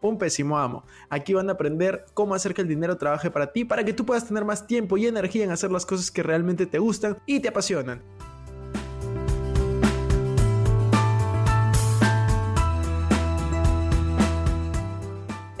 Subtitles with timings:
[0.00, 0.84] un pésimo amo.
[1.08, 4.04] Aquí van a aprender cómo hacer que el dinero trabaje para ti, para que tú
[4.04, 7.40] puedas tener más tiempo y energía en hacer las cosas que realmente te gustan y
[7.40, 8.02] te apasionan.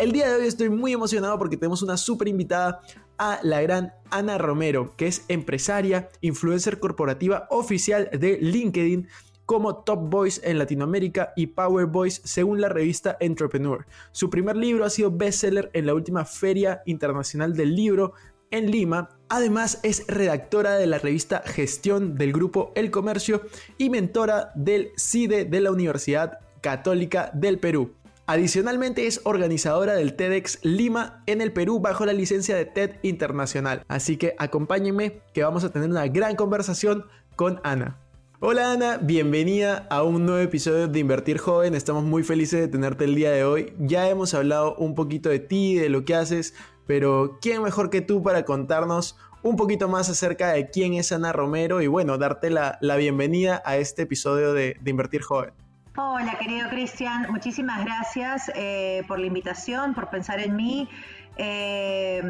[0.00, 2.80] El día de hoy estoy muy emocionado porque tenemos una súper invitada
[3.18, 9.08] a la gran Ana Romero, que es empresaria, influencer corporativa oficial de LinkedIn
[9.50, 13.84] como Top Voice en Latinoamérica y Power Voice según la revista Entrepreneur.
[14.12, 18.12] Su primer libro ha sido bestseller en la última Feria Internacional del Libro
[18.52, 19.08] en Lima.
[19.28, 23.42] Además es redactora de la revista Gestión del grupo El Comercio
[23.76, 27.94] y mentora del CIDE de la Universidad Católica del Perú.
[28.26, 33.82] Adicionalmente es organizadora del TEDx Lima en el Perú bajo la licencia de TED Internacional.
[33.88, 37.98] Así que acompáñenme que vamos a tener una gran conversación con Ana.
[38.42, 41.74] Hola Ana, bienvenida a un nuevo episodio de Invertir Joven.
[41.74, 43.74] Estamos muy felices de tenerte el día de hoy.
[43.78, 46.54] Ya hemos hablado un poquito de ti, de lo que haces,
[46.86, 51.34] pero ¿quién mejor que tú para contarnos un poquito más acerca de quién es Ana
[51.34, 55.52] Romero y bueno, darte la, bienvenida a este episodio de, Invertir Joven?
[55.98, 60.88] Hola querido Cristian, muchísimas gracias eh, por la invitación, por pensar en mí.
[61.36, 62.22] Eh,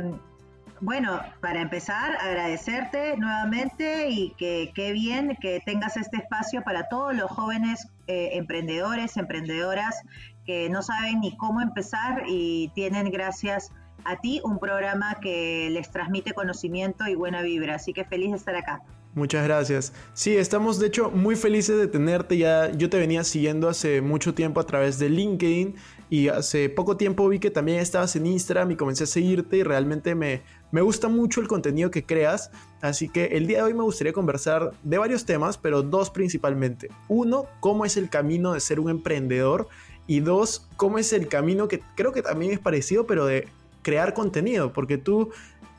[0.80, 7.14] bueno, para empezar, agradecerte nuevamente y que qué bien que tengas este espacio para todos
[7.14, 9.96] los jóvenes eh, emprendedores, emprendedoras
[10.46, 13.72] que no saben ni cómo empezar y tienen gracias
[14.04, 17.76] a ti un programa que les transmite conocimiento y buena vibra.
[17.76, 18.82] Así que feliz de estar acá.
[19.14, 19.92] Muchas gracias.
[20.14, 22.38] Sí, estamos de hecho muy felices de tenerte.
[22.38, 25.74] Ya yo te venía siguiendo hace mucho tiempo a través de LinkedIn
[26.10, 29.62] y hace poco tiempo vi que también estabas en Instagram y comencé a seguirte y
[29.64, 32.50] realmente me, me gusta mucho el contenido que creas.
[32.80, 36.88] Así que el día de hoy me gustaría conversar de varios temas, pero dos principalmente.
[37.08, 39.68] Uno, cómo es el camino de ser un emprendedor
[40.06, 43.48] y dos, cómo es el camino que creo que también es parecido, pero de
[43.82, 45.30] crear contenido, porque tú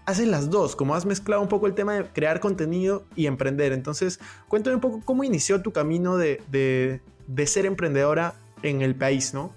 [0.05, 3.71] haces las dos, como has mezclado un poco el tema de crear contenido y emprender.
[3.71, 9.33] Entonces, cuéntame un poco cómo inició tu camino de, de, ser emprendedora en el país,
[9.33, 9.53] ¿no?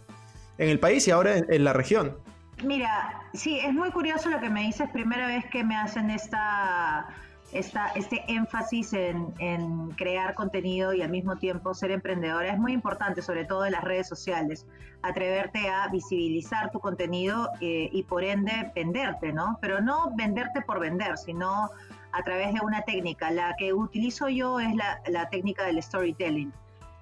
[0.58, 2.16] En el país y ahora en, la región.
[2.62, 7.08] Mira, sí, es muy curioso lo que me dices, primera vez que me hacen esta
[7.54, 13.44] este énfasis en, crear contenido y al mismo tiempo ser emprendedora es muy importante, sobre
[13.44, 14.66] todo en las redes sociales.
[15.02, 19.58] Atreverte a visibilizar tu contenido eh, y por ende venderte, ¿no?
[19.60, 21.70] Pero no venderte por vender, sino
[22.12, 23.30] a través de una técnica.
[23.30, 26.52] La que utilizo yo es la, técnica del storytelling.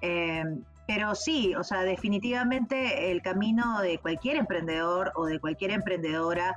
[0.01, 0.43] Eh,
[0.87, 6.55] pero sí, o sea, definitivamente el camino de cualquier emprendedor o de cualquier emprendedora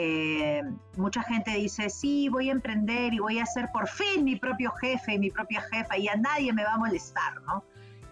[0.00, 0.62] eh,
[0.96, 4.70] mucha gente dice, sí, voy a emprender y voy a ser por fin mi propio
[4.80, 7.64] jefe y mi propia jefa y a nadie me va a molestar, ¿no?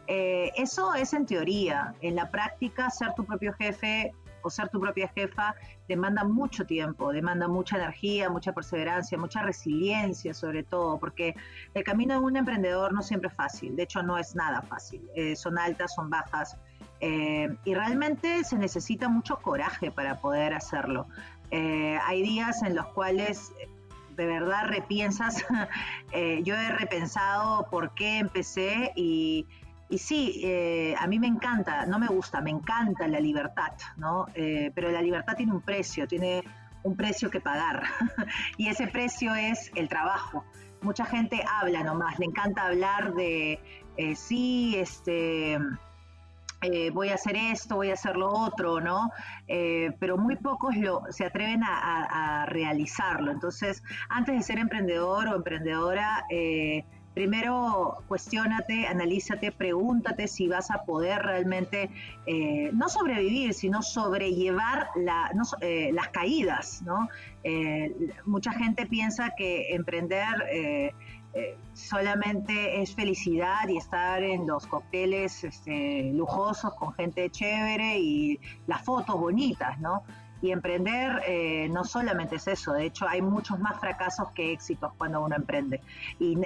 [0.09, 1.95] Eh, eso es en teoría.
[2.01, 4.13] En la práctica, ser tu propio jefe
[4.51, 5.55] ser tu propia jefa
[5.89, 11.35] demanda mucho tiempo, demanda mucha energía, mucha perseverancia, mucha resiliencia sobre todo, porque
[11.75, 15.09] el camino de un emprendedor no siempre es fácil, de hecho no es nada fácil,
[15.15, 16.57] eh, son altas, son bajas,
[16.99, 21.07] y realmente se necesita mucho coraje para poder hacerlo.
[21.51, 23.53] Eh, hay días en los cuales
[24.17, 25.45] de verdad repiensas,
[26.13, 29.47] eh, yo he repensado por qué empecé y,
[29.89, 34.27] y sí, eh, a mí me encanta, no me gusta, me encanta la libertad, ¿no?
[34.35, 36.43] pero la libertad tiene un precio, tiene
[36.83, 37.83] un precio que pagar
[38.57, 40.45] y ese precio es el trabajo.
[40.83, 43.59] Mucha gente habla nomás, le encanta hablar de,
[44.15, 45.59] sí, este
[46.63, 49.11] eh, voy a hacer esto, voy a hacer lo otro, ¿no?
[49.47, 53.33] Eh, pero muy pocos lo, se atreven a, realizarlo.
[53.33, 56.85] Entonces, antes de ser emprendedor o emprendedora, eh,
[57.17, 61.89] primero cuestionate, analízate, pregúntate si vas a poder realmente
[62.27, 64.89] eh, no sobrevivir, sino sobrellevar
[65.63, 66.83] eh, las caídas.
[66.83, 67.09] ¿no?
[67.43, 70.93] Eh, mucha gente piensa que emprender
[71.75, 78.83] solamente es felicidad y estar en los cócteles este, lujosos con gente chévere y las
[78.83, 80.03] fotos bonitas, ¿no?
[80.43, 84.93] Y emprender eh, no solamente es eso, de hecho hay muchos más fracasos que éxitos
[84.99, 85.81] cuando uno emprende.
[86.19, 86.37] Y,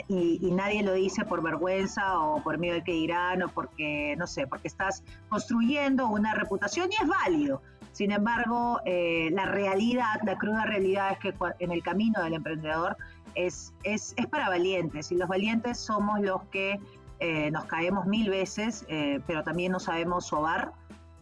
[0.51, 4.47] nadie lo dice por vergüenza o por miedo de que dirán o porque, no sé,
[4.47, 7.63] porque estás construyendo una reputación y es válido.
[7.93, 12.97] Sin embargo, eh, la realidad, la cruda realidad es que en el camino del emprendedor
[13.35, 16.79] es, es, es para valientes y los valientes somos los que
[17.21, 18.87] eh, nos caemos mil veces,
[19.27, 20.73] pero también no sabemos sobar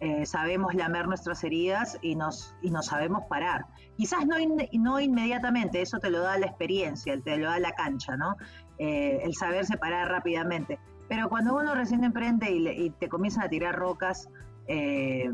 [0.01, 3.67] eh, sabemos lamer nuestras heridas y nos, y nos sabemos parar.
[3.97, 4.37] Quizás no,
[4.73, 8.37] no inmediatamente, eso te lo da la experiencia, te lo da la cancha, ¿no?
[8.79, 10.79] Eh, el saber separar rápidamente.
[11.09, 14.29] Pero cuando uno recién emprende y, y te comienzan a tirar rocas,
[14.69, 15.31] eh,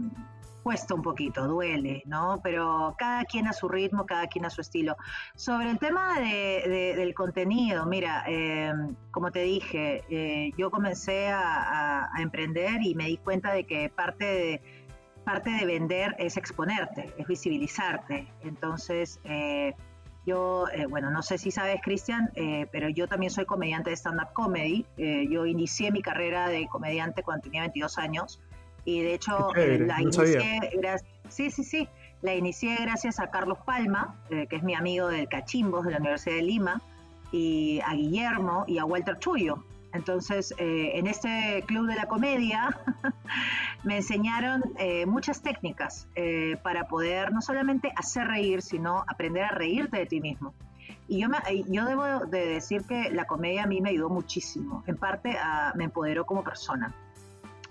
[0.64, 2.40] cuesta un poquito, duele, ¿no?
[2.42, 4.96] Pero cada quien a su ritmo, cada quien a su estilo.
[5.36, 12.80] Sobre el tema del contenido, mira, em, como te dije, eh, yo comencé a, emprender
[12.82, 14.62] y me di cuenta de que parte de,
[15.24, 18.26] parte de vender es exponerte, es visibilizarte.
[18.42, 19.74] Entonces, eh,
[20.24, 22.30] yo, eh, bueno, no sé si sabes, Cristian,
[22.72, 24.86] pero yo también soy comediante de stand-up comedy.
[24.96, 28.40] yo inicié mi carrera de comediante cuando tenía 22 años.
[28.84, 30.60] Y de hecho, eh, la inicié,
[31.28, 31.88] sí, sí, sí,
[32.22, 35.98] la inicié gracias a Carlos Palma, eh, que es mi amigo del Cachimbos de la
[35.98, 36.82] Universidad de Lima,
[37.32, 39.64] y a Guillermo y a Walter Chuyo.
[39.92, 42.78] Entonces, eh, en este club de la comedia
[43.84, 44.62] me enseñaron
[45.06, 46.08] muchas técnicas
[46.62, 50.52] para poder no solamente hacer reír, sino aprender a reírte de ti mismo.
[51.06, 51.38] Y yo, me,
[51.68, 54.82] yo debo de decir que la comedia a mí me ayudó muchísimo.
[54.86, 55.36] En parte
[55.74, 56.94] me empoderó como persona.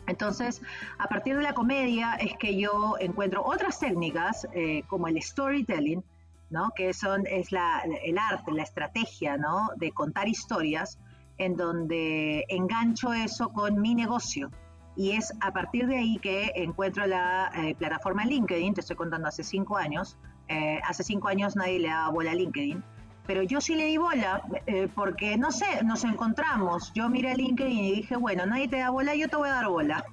[0.08, 0.62] Entonces,
[0.98, 6.04] a partir de la comedia es que yo encuentro otras técnicas eh, como el storytelling,
[6.50, 6.72] ¿no?
[6.76, 9.70] que son, es el arte, la estrategia ¿no?
[9.78, 11.00] de contar historias,
[11.38, 14.52] en donde engancho eso con mi negocio.
[14.96, 19.28] Y es a partir de ahí que encuentro la eh, plataforma LinkedIn, te estoy contando
[19.28, 20.18] hace cinco años.
[20.50, 22.84] Eh, hace cinco años nadie le daba bola a LinkedIn
[23.25, 26.92] pero yo sí le di bola, eh, porque no sé, nos encontramos.
[26.94, 29.54] Yo miré a LinkedIn y dije, bueno, nadie te da bola, yo te voy a
[29.54, 30.04] dar bola.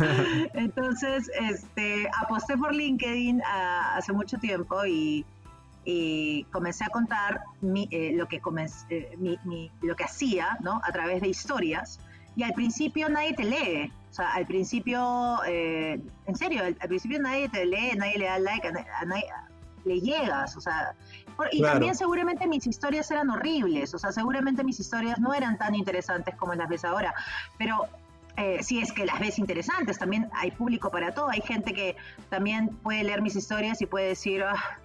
[0.54, 5.24] Entonces, este, aposté por LinkedIn ah, hace mucho tiempo y,
[6.50, 8.40] comencé a contar eh, lo, que
[8.88, 9.38] eh,
[9.82, 10.80] lo que hacía, ¿no?
[10.82, 12.00] A través de historias.
[12.36, 13.92] Y al principio nadie te lee.
[14.10, 18.66] O sea, al principio, en serio, al, principio nadie te lee, nadie le da like,
[18.66, 19.24] a nadie
[19.84, 20.56] le llegas.
[20.56, 20.94] O sea,
[21.50, 25.74] y también seguramente mis historias eran horribles, o sea, seguramente mis historias no eran tan
[25.74, 27.12] interesantes como las ves ahora,
[27.58, 27.86] pero
[28.36, 31.96] eh, si es que las ves interesantes, también hay público para todo, hay gente que
[32.30, 34.78] también puede leer mis historias y puede decir, ah,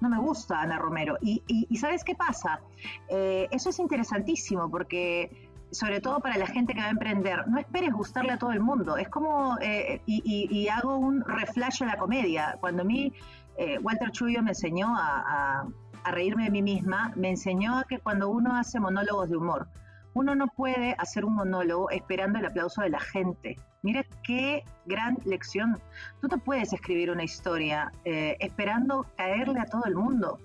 [0.00, 1.16] no me gusta Ana Romero.
[1.20, 1.42] Y,
[1.76, 2.60] ¿sabes qué pasa?
[3.08, 7.58] Eh, eso es interesantísimo porque sobre todo para la gente que va a emprender, no
[7.58, 8.96] esperes gustarle a todo el mundo.
[8.96, 12.56] Es como, eh, y, hago un reflash a la comedia.
[12.60, 13.12] Cuando a mí
[13.58, 15.66] eh, Walter Chuyo me enseñó a,
[16.04, 19.68] reírme de mí misma, me enseñó a que cuando uno hace monólogos de humor,
[20.14, 23.56] uno no puede hacer un monólogo esperando el aplauso de la gente.
[23.82, 25.78] Mira qué gran lección.
[26.20, 30.38] Tú no puedes escribir una historia eh, esperando caerle a todo el mundo.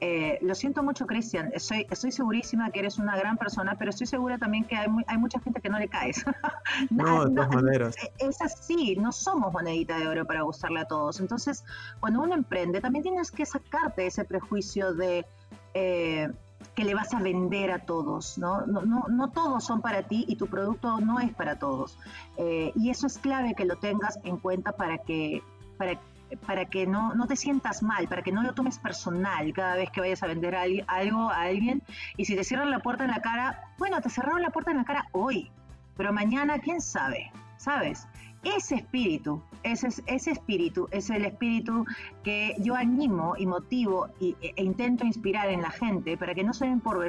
[0.00, 1.50] Eh, lo siento mucho, Cristian.
[1.54, 5.18] Estoy, estoy segurísima que eres una gran persona, pero estoy segura también que hay, hay
[5.18, 6.24] mucha gente que no le caes.
[6.90, 7.96] no, de todas maneras.
[8.18, 11.20] Es así, no somos monedita de oro para gustarle a todos.
[11.20, 11.64] Entonces,
[12.00, 15.26] cuando uno emprende, también tienes que sacarte ese prejuicio de...
[15.74, 16.28] Eh,
[16.74, 18.66] que le vas a vender a todos, ¿no?
[18.66, 21.98] No, no, no todos son para ti y tu producto no es para todos.
[22.36, 25.42] Eh, y eso es clave que lo tengas en cuenta para que,
[25.78, 25.98] para,
[26.46, 29.90] para que no, no te sientas mal, para que no lo tomes personal cada vez
[29.90, 31.82] que vayas a vender algo a alguien.
[32.16, 34.78] Y si te cierran la puerta en la cara, bueno, te cerraron la puerta en
[34.78, 35.50] la cara hoy,
[35.96, 38.06] pero mañana, quién sabe, ¿sabes?
[38.42, 41.84] Ese espíritu, ese, ese espíritu es el espíritu
[42.22, 46.54] que yo animo y motivo e, e, intento inspirar en la gente para que no
[46.54, 47.06] se den por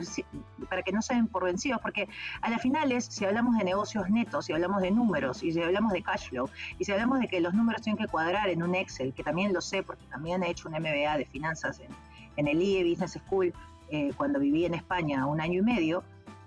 [0.68, 2.10] para que no se den por vencidos, porque
[2.42, 5.94] a las finales, si hablamos de negocios netos, si hablamos de números, y si hablamos
[5.94, 8.76] de cash flow, y si hablamos de que los números tienen que cuadrar en un
[8.76, 11.92] Excel, que también lo sé porque también he hecho un MBA de finanzas en,
[12.36, 13.54] en el IE Business School
[13.90, 16.04] eh, cuando viví en España un año y medio,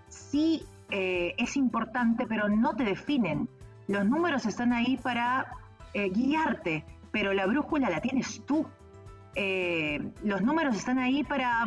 [0.09, 3.49] sí eh, es importante, pero no te definen
[3.89, 5.47] los números están ahí para
[5.93, 8.67] eh, guiarte, pero la brújula la tienes tú.
[9.37, 11.65] eh, los números están ahí para,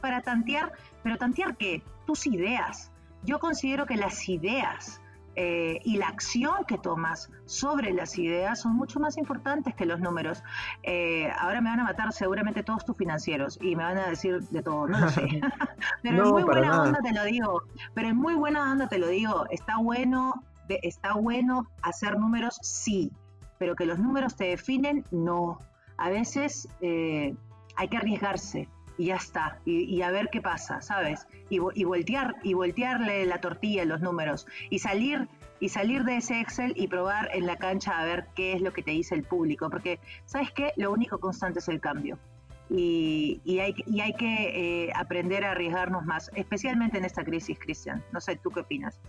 [0.00, 0.72] para tantear,
[1.02, 1.82] pero tantear qué?
[2.06, 2.90] Tus ideas.
[3.22, 5.00] Yo considero que las ideas
[5.38, 10.00] eh, y la acción que tomas sobre las ideas son mucho más importantes que los
[10.00, 10.42] números.
[10.82, 14.40] Eh, ahora me van a matar seguramente todos tus financieros y me van a decir
[14.40, 15.26] de todo, no lo sé.
[16.02, 17.62] pero en muy buena onda te lo digo,
[17.92, 23.12] pero en muy buena onda te lo digo, está bueno, está bueno hacer números, sí,
[23.58, 25.58] pero que los números te definen, no.
[25.96, 27.34] A veces eh,
[27.76, 28.68] hay que arriesgarse,
[28.98, 31.26] y ya está, y, a ver qué pasa, ¿sabes?
[31.50, 35.28] Y, voltear, y voltearle la tortilla los números, y salir,
[35.60, 38.72] y salir de ese Excel y probar en la cancha a ver qué es lo
[38.72, 40.72] que te dice el público, porque, ¿sabes qué?
[40.76, 42.18] Lo único constante es el cambio.
[42.68, 47.58] Y, y hay, y hay que eh, aprender a arriesgarnos más, especialmente en esta crisis,
[47.58, 48.02] Cristian.
[48.12, 49.00] No sé, ¿tú qué opinas?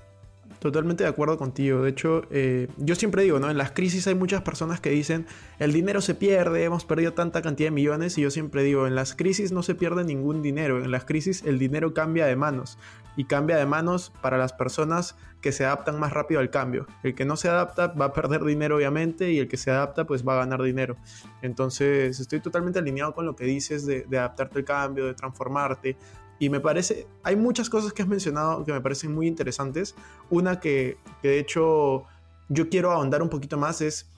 [0.60, 1.84] Totalmente de acuerdo contigo.
[1.84, 3.50] De hecho, eh, yo siempre digo, ¿no?
[3.50, 5.28] En las crisis hay muchas personas que dicen,
[5.60, 8.18] el dinero se pierde, hemos perdido tanta cantidad de millones.
[8.18, 10.84] Y yo siempre digo, en las crisis no se pierde ningún dinero.
[10.84, 12.80] En las crisis el dinero cambia de manos.
[13.16, 16.88] Y cambia de manos para las personas que se adaptan más rápido al cambio.
[17.04, 19.32] El que no se adapta va a perder dinero, obviamente.
[19.32, 20.98] Y el que se adapta, pues va a ganar dinero.
[21.44, 25.98] Entonces, estoy totalmente alineado con lo que dices de, de adaptarte al cambio, de transformarte.
[26.40, 29.96] Y me parece, hay muchas cosas que has mencionado que me parecen muy interesantes.
[30.30, 32.06] Una que, de hecho
[32.50, 34.10] yo quiero ahondar un poquito más es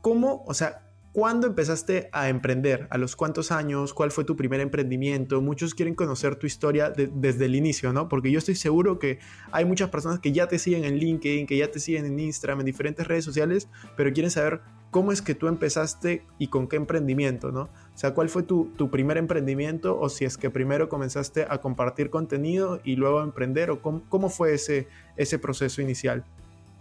[0.00, 2.86] cómo, o sea, ¿Cuándo empezaste a emprender?
[2.88, 3.92] ¿A los cuántos años?
[3.94, 5.40] ¿Cuál fue tu primer emprendimiento?
[5.40, 8.08] Muchos quieren conocer tu historia desde el inicio, ¿no?
[8.08, 9.18] Porque yo estoy seguro que
[9.50, 12.60] hay muchas personas que ya te siguen en LinkedIn, que ya te siguen en Instagram,
[12.60, 14.60] en diferentes redes sociales, pero quieren saber
[14.90, 17.62] cómo es que tú empezaste y con qué emprendimiento, ¿no?
[17.62, 22.10] O sea, ¿cuál fue tu, primer emprendimiento o si es que primero comenzaste a compartir
[22.10, 26.24] contenido y luego a emprender o cómo, fue ese, ese proceso inicial?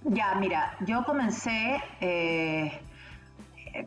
[0.06, 2.80] Ya, mira, yo comencé, eh,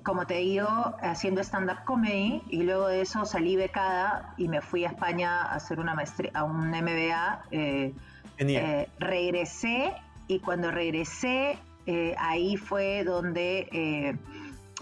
[0.05, 0.69] como te digo,
[1.01, 5.55] haciendo stand-up comedy y luego de eso salí becada y me fui a España a
[5.55, 7.45] hacer una maestría, a un MBA.
[7.51, 7.95] Eh,
[8.39, 9.95] eh, regresé
[10.29, 14.17] y cuando regresé eh, ahí fue donde eh,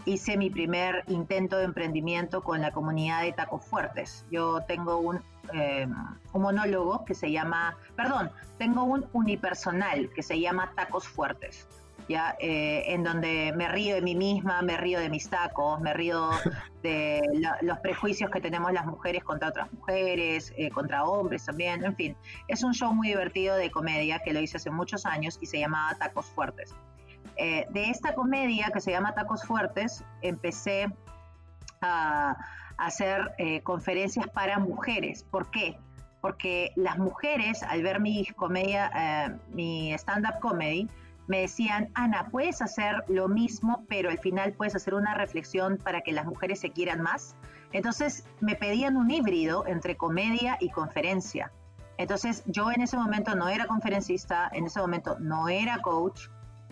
[0.04, 4.25] hice mi primer intento de emprendimiento con la comunidad de Tacos Fuertes.
[4.30, 5.87] Yo tengo un, eh,
[6.33, 11.66] un monólogo que se llama, perdón, tengo un unipersonal que se llama Tacos Fuertes.
[12.09, 12.35] ¿ya?
[12.40, 16.30] Eh, en donde me río de mí misma, me río de mis tacos, me río
[16.83, 17.21] de
[17.62, 22.16] los prejuicios que tenemos las mujeres contra otras mujeres, eh, contra hombres también, en fin.
[22.49, 25.61] Es un show muy divertido de comedia que lo hice hace muchos años y se
[25.61, 26.75] llamaba Tacos Fuertes.
[27.43, 30.93] Eh, de esta comedia que se llama Tacos Fuertes, empecé
[31.81, 32.37] a,
[32.77, 35.23] hacer conferencias para mujeres.
[35.23, 35.79] ¿Por qué?
[36.23, 40.89] Porque las mujeres, al ver mi comedia, mi stand-up comedy,
[41.27, 46.01] me decían, Ana, puedes hacer lo mismo, pero al final puedes hacer una reflexión para
[46.01, 47.37] que las mujeres se quieran más.
[47.73, 51.53] Entonces me pedían un híbrido entre comedia y conferencia.
[51.99, 56.29] Entonces yo en ese momento no era conferencista, en ese momento no era coach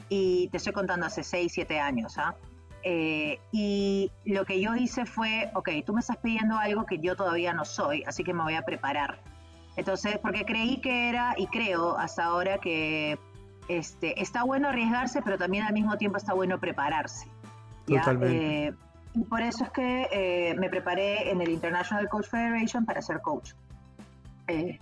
[0.08, 2.18] y te estoy contando hace 6, 7 años.
[2.18, 2.34] ¿ah?
[2.82, 7.16] Eh, y lo que yo hice fue, ok, tú me estás pidiendo algo que yo
[7.16, 9.20] todavía no soy, así que me voy a preparar.
[9.76, 13.18] Entonces, porque creí que era, y creo hasta ahora que
[13.68, 17.28] este, está bueno arriesgarse, pero también al mismo tiempo está bueno prepararse.
[17.86, 18.66] Totalmente.
[18.66, 18.74] Eh,
[19.14, 23.20] y por eso es que eh, me preparé en el International Coach Federation para ser
[23.20, 23.52] coach.
[24.48, 24.78] Eh,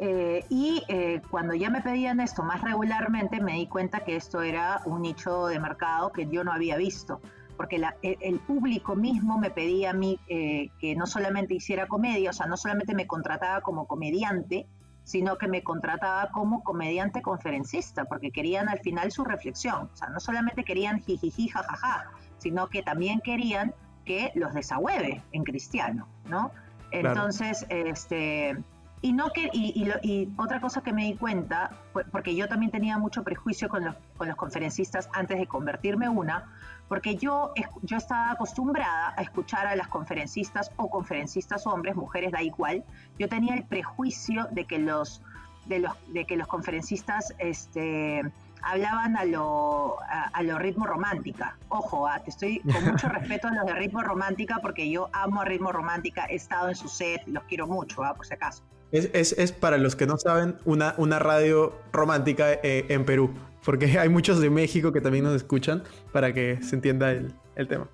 [0.00, 0.82] y
[1.30, 5.46] cuando ya me pedían esto más regularmente, me di cuenta que esto era un nicho
[5.46, 7.20] de mercado que yo no había visto,
[7.56, 12.32] porque el, el, público mismo me pedía a mí que no solamente hiciera comedia, o
[12.32, 14.66] sea, no solamente me contrataba como comediante,
[15.04, 19.90] sino que me contrataba como comediante conferencista, porque querían al final su reflexión.
[19.92, 25.42] O sea, no solamente querían jijiji, jajaja, sino que también querían que los desahueve en
[25.42, 26.52] cristiano, ¿no?
[26.92, 28.56] Entonces, este,
[29.02, 31.70] y no que, y, y, otra cosa que me di cuenta,
[32.12, 36.52] porque yo también tenía mucho prejuicio con los, con los conferencistas antes de convertirme una,
[36.88, 37.52] porque yo,
[37.82, 42.84] yo estaba acostumbrada a escuchar a las conferencistas o conferencistas hombres, mujeres, da igual.
[43.18, 45.22] Yo tenía el prejuicio de que los,
[45.66, 48.22] de los, de que los conferencistas este,
[48.62, 51.56] hablaban a lo, a, lo ritmo romántica.
[51.68, 55.40] Ojo, ah, te estoy con mucho respeto a los de ritmo romántica porque yo amo
[55.40, 58.62] a ritmo romántica, he estado en su set, los quiero mucho, ah, por si acaso.
[58.92, 63.30] Es, es, es, para los que no saben, una, una radio romántica eh, en Perú
[63.64, 65.82] porque hay muchos de México que también nos escuchan
[66.12, 67.32] para que se entienda el,
[67.68, 67.88] tema.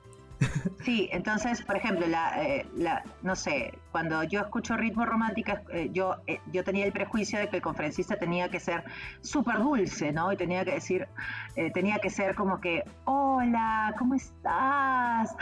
[0.84, 5.90] Sí, entonces, por ejemplo, la, eh, la, no sé, cuando yo escucho ritmo romántica, eh,
[5.92, 8.84] yo, eh, yo tenía el prejuicio de que el conferencista tenía que ser
[9.20, 10.32] súper dulce, ¿no?
[10.32, 11.08] Y tenía que decir,
[11.74, 15.34] tenía que ser como que, hola, ¿cómo estás?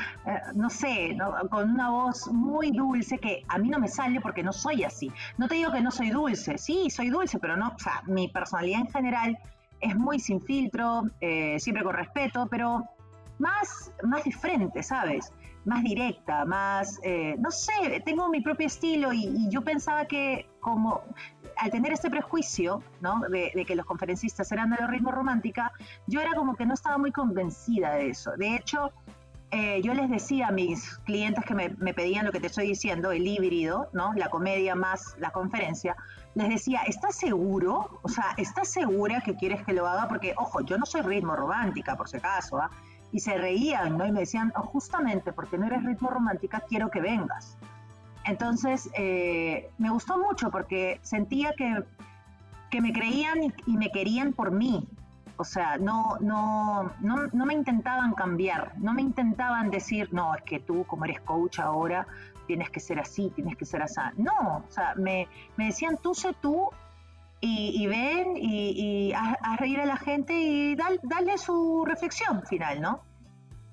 [0.55, 1.17] no sé,
[1.51, 5.13] con una voz muy dulce que a mí no me sale porque no soy así.
[5.37, 8.29] No te digo que no soy dulce, sí, soy dulce, pero no, o sea, mi
[8.29, 9.39] personalidad en general
[9.81, 11.03] es muy sin filtro,
[11.59, 12.89] siempre con respeto, pero
[13.39, 15.33] más, más de frente, ¿sabes?
[15.65, 21.03] Más directa, más, eh, no sé, tengo mi propio estilo y, yo pensaba que como
[21.57, 23.21] al tener este prejuicio, ¿no?
[23.31, 25.73] De, que los conferencistas eran de los ritmo romántica,
[26.07, 28.33] yo era como que no estaba muy convencida de eso.
[28.37, 28.91] De hecho,
[29.51, 32.67] eh, yo les decía a mis clientes que me, me, pedían lo que te estoy
[32.67, 34.13] diciendo, el híbrido, ¿no?
[34.15, 35.97] La comedia más la conferencia,
[36.35, 38.01] les decía, ¿estás seguro?
[38.03, 40.09] O sea, ¿estás segura que quieres que lo haga?
[40.09, 42.71] Porque, ojo, yo no soy ritmo romántica, por si acaso, ¿ah?
[43.15, 44.05] Y se reían, ¿no?
[44.05, 47.57] Y me decían, oh, justamente porque no eres ritmo romántica, quiero que vengas.
[48.25, 51.85] Entonces, eh, me gustó mucho porque sentía que,
[52.71, 54.89] que me creían y, me querían por mí.
[55.37, 60.43] O sea, no, no, no, no me intentaban cambiar, no me intentaban decir, no, es
[60.43, 62.09] que tú como eres coach ahora
[62.49, 64.01] tienes que ser así, tienes que ser así.
[64.17, 66.69] No, o sea, me, me decían, tú sé tú
[67.47, 73.03] y, ven y, a, reír a la gente y darle su reflexión final, ¿no?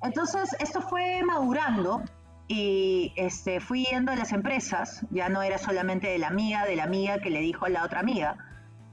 [0.03, 2.01] Entonces, esto fue madurando
[2.47, 6.75] y este, fui yendo a las empresas, ya no era solamente de la amiga, de
[6.75, 8.35] la amiga que le dijo a la otra amiga,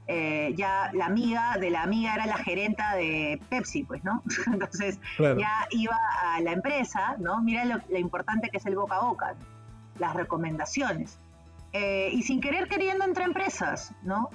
[0.07, 4.23] eh, ya la amiga de la amiga era la gerenta de Pepsi, pues, ¿no?
[4.47, 7.41] Entonces ya iba a la empresa, ¿no?
[7.41, 9.35] Mira lo, importante que es el boca a boca,
[9.99, 11.19] las recomendaciones.
[11.73, 14.29] Eh, y sin querer queriendo entre empresas, ¿no?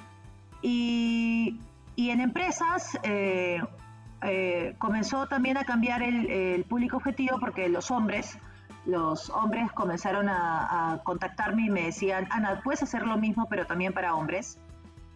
[0.67, 1.61] Y,
[1.97, 3.61] en empresas eh,
[4.23, 8.39] eh, comenzó también a cambiar el, público objetivo porque los hombres,
[8.87, 13.93] los hombres comenzaron a, contactarme y me decían, Ana, puedes hacer lo mismo pero también
[13.93, 14.59] para hombres.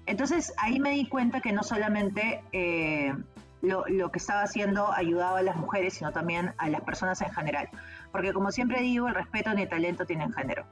[0.04, 3.14] Entonces ahí me di cuenta que no solamente eh,
[3.62, 7.70] lo, que estaba haciendo ayudaba a las mujeres, sino también a las personas en general.
[8.12, 10.66] Porque como siempre digo, el respeto ni el talento tienen género.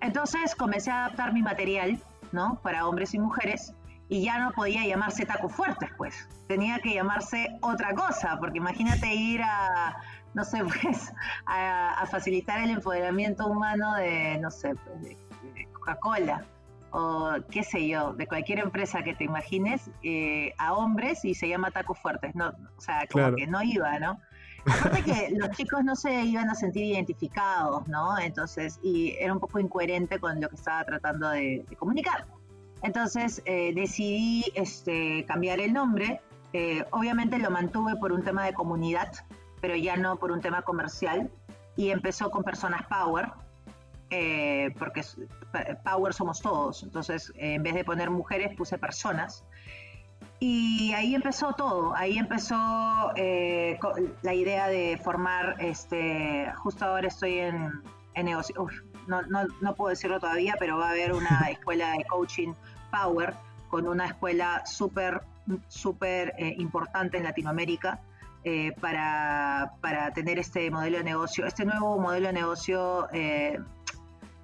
[0.00, 2.00] entonces comencé a adaptar mi material
[2.34, 2.60] ¿no?
[2.62, 3.72] Para hombres y mujeres,
[4.08, 6.28] y ya no podía llamarse taco fuertes, pues.
[6.46, 9.96] Tenía que llamarse otra cosa, porque imagínate ir a,
[10.34, 11.12] no sé, pues,
[11.46, 15.16] a, facilitar el empoderamiento humano de, no sé, pues, de,
[15.72, 16.44] Coca-Cola
[16.90, 21.48] o qué sé yo, de cualquier empresa que te imagines, eh, a hombres y se
[21.48, 24.20] llama taco fuertes, no, o sea, como que no iba, ¿no?
[24.66, 28.18] Aparte que los chicos no se iban a sentir identificados, ¿no?
[28.18, 32.26] Entonces, y era un poco incoherente con lo que estaba tratando de, comunicar.
[32.82, 36.20] Entonces, eh, decidí este, cambiar el nombre.
[36.52, 39.12] Eh, obviamente lo mantuve por un tema de comunidad,
[39.60, 41.30] pero ya no por un tema comercial.
[41.76, 43.32] Y empezó con Personas Power,
[44.10, 45.02] eh, porque
[45.84, 46.82] Power somos todos.
[46.82, 49.44] Entonces, en vez de poner mujeres, puse personas.
[50.40, 53.78] Y ahí empezó todo, ahí empezó eh,
[54.22, 57.82] la idea de formar, este, justo ahora estoy en,
[58.14, 58.66] negocio,
[59.06, 62.52] no, no, no, puedo decirlo todavía, pero va a haber una escuela de coaching
[62.90, 63.34] Power
[63.68, 65.22] con una escuela súper,
[65.68, 68.00] súper eh, importante en Latinoamérica
[68.44, 73.08] eh, para, para, tener este modelo de negocio, este nuevo modelo de negocio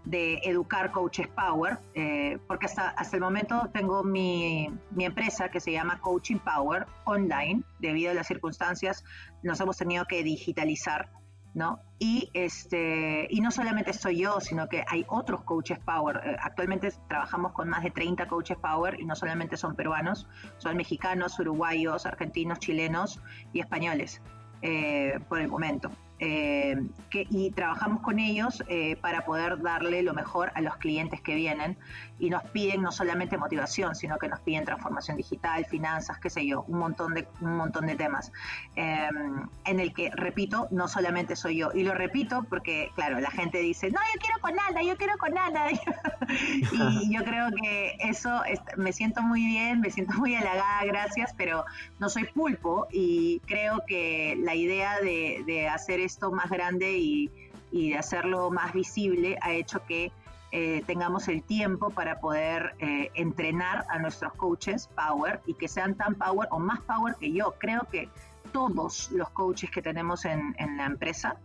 [0.04, 5.60] de educar coaches power, eh, porque hasta, hasta el momento tengo mi, mi, empresa que
[5.60, 9.04] se llama Coaching Power online, debido a las circunstancias
[9.42, 11.10] nos hemos tenido que digitalizar,
[11.54, 11.80] ¿no?
[11.98, 16.20] Y, este, y no solamente soy yo, sino que hay otros coaches power.
[16.24, 20.26] Eh, actualmente trabajamos con más de 30 coaches power y no solamente son peruanos,
[20.58, 23.20] son mexicanos, uruguayos, argentinos, chilenos
[23.52, 24.22] y españoles
[24.62, 25.90] eh, por el momento.
[26.22, 26.76] Eh,
[27.08, 31.34] que, y trabajamos con ellos eh, para poder darle lo mejor a los clientes que
[31.34, 31.78] vienen
[32.20, 36.46] y nos piden no solamente motivación, sino que nos piden transformación digital, finanzas, qué sé
[36.46, 38.30] yo, un montón de, un montón de temas.
[38.76, 41.70] Em, en el que, repito, no solamente soy yo.
[41.74, 45.16] Y lo repito porque, claro, la gente dice, no, yo quiero con nada, yo quiero
[45.16, 45.66] con nada.
[46.72, 48.42] y yo creo que eso
[48.76, 51.64] me siento muy bien, me siento muy halagada, gracias, pero
[51.98, 57.30] no soy pulpo y creo que la idea de, de hacer esto más grande y,
[57.72, 60.12] y de hacerlo más visible ha hecho que
[60.52, 65.94] eh, tengamos el tiempo para poder eh, entrenar a nuestros coaches power y que sean
[65.94, 67.54] tan power o más power que yo.
[67.58, 68.08] Creo que
[68.52, 71.36] todos los coaches que tenemos en, la empresa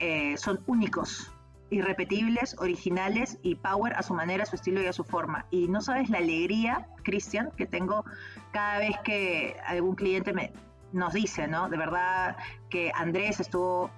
[0.00, 1.32] eh, son únicos,
[1.70, 5.46] irrepetibles, originales y power a su manera, a su estilo y a su forma.
[5.52, 8.04] Y no sabes la alegría, Cristian, que tengo
[8.50, 10.34] cada vez que algún cliente
[10.92, 11.68] nos dice, ¿no?
[11.68, 12.36] De verdad
[12.70, 13.90] que Andrés estuvo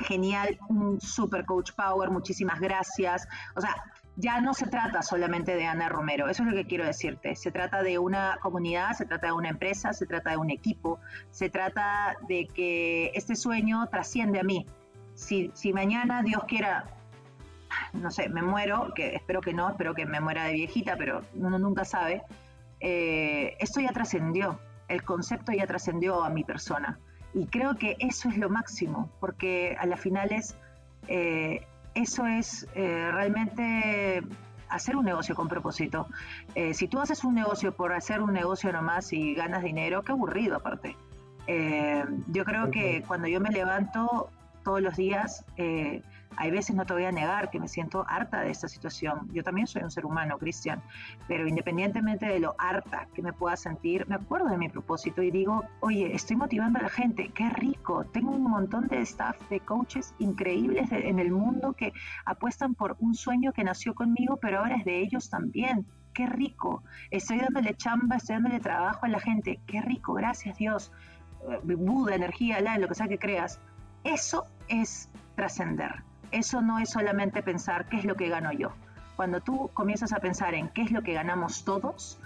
[0.00, 3.28] genial, un super coach power, muchísimas gracias.
[3.54, 3.74] O sea,
[4.16, 7.36] ya no se trata solamente de Ana Romero, eso es lo que quiero decirte.
[7.36, 11.00] Se trata de una comunidad, se trata de una empresa, se trata de un equipo,
[11.30, 14.66] se trata de que este sueño trasciende a mí.
[15.14, 16.84] Si, si mañana Dios quiera,
[17.92, 21.22] no sé, me muero, que espero que no, espero que me muera de viejita, pero
[21.34, 22.22] uno nunca sabe,
[22.80, 24.58] eh, esto ya trascendió,
[24.88, 26.98] el concepto ya trascendió a mi persona.
[27.32, 30.56] Y creo que eso es lo máximo, porque a las finales
[31.08, 34.22] eh, eso es eh, realmente
[34.68, 36.06] hacer un negocio con propósito.
[36.54, 40.12] Eh, si tú haces un negocio por hacer un negocio nomás y ganas dinero, qué
[40.12, 40.96] aburrido aparte.
[42.28, 44.30] yo creo que cuando yo me levanto
[44.62, 45.44] todos los días,
[46.36, 49.28] hay veces, no te voy a negar, que me siento harta de esta situación.
[49.32, 50.82] Yo también soy un ser humano, Cristian,
[51.28, 55.30] pero independientemente de lo harta que me pueda sentir, me acuerdo de mi propósito y
[55.30, 58.04] digo, oye, estoy motivando a la gente, qué rico.
[58.04, 61.92] Tengo un montón de staff, de coaches increíbles en el mundo que
[62.24, 65.86] apuestan por un sueño que nació conmigo, pero ahora es de ellos también.
[66.14, 66.82] Qué rico.
[67.10, 69.60] Estoy dándole chamba, estoy dándole trabajo a la gente.
[69.66, 70.92] Qué rico, gracias Dios.
[71.48, 73.60] Eh, Buda, energía, la, lo que sea que creas.
[74.04, 78.72] Eso es trascender eso no es solamente pensar qué es lo que gano yo.
[79.16, 82.18] Cuando tú comienzas a pensar en qué es lo que ganamos todos,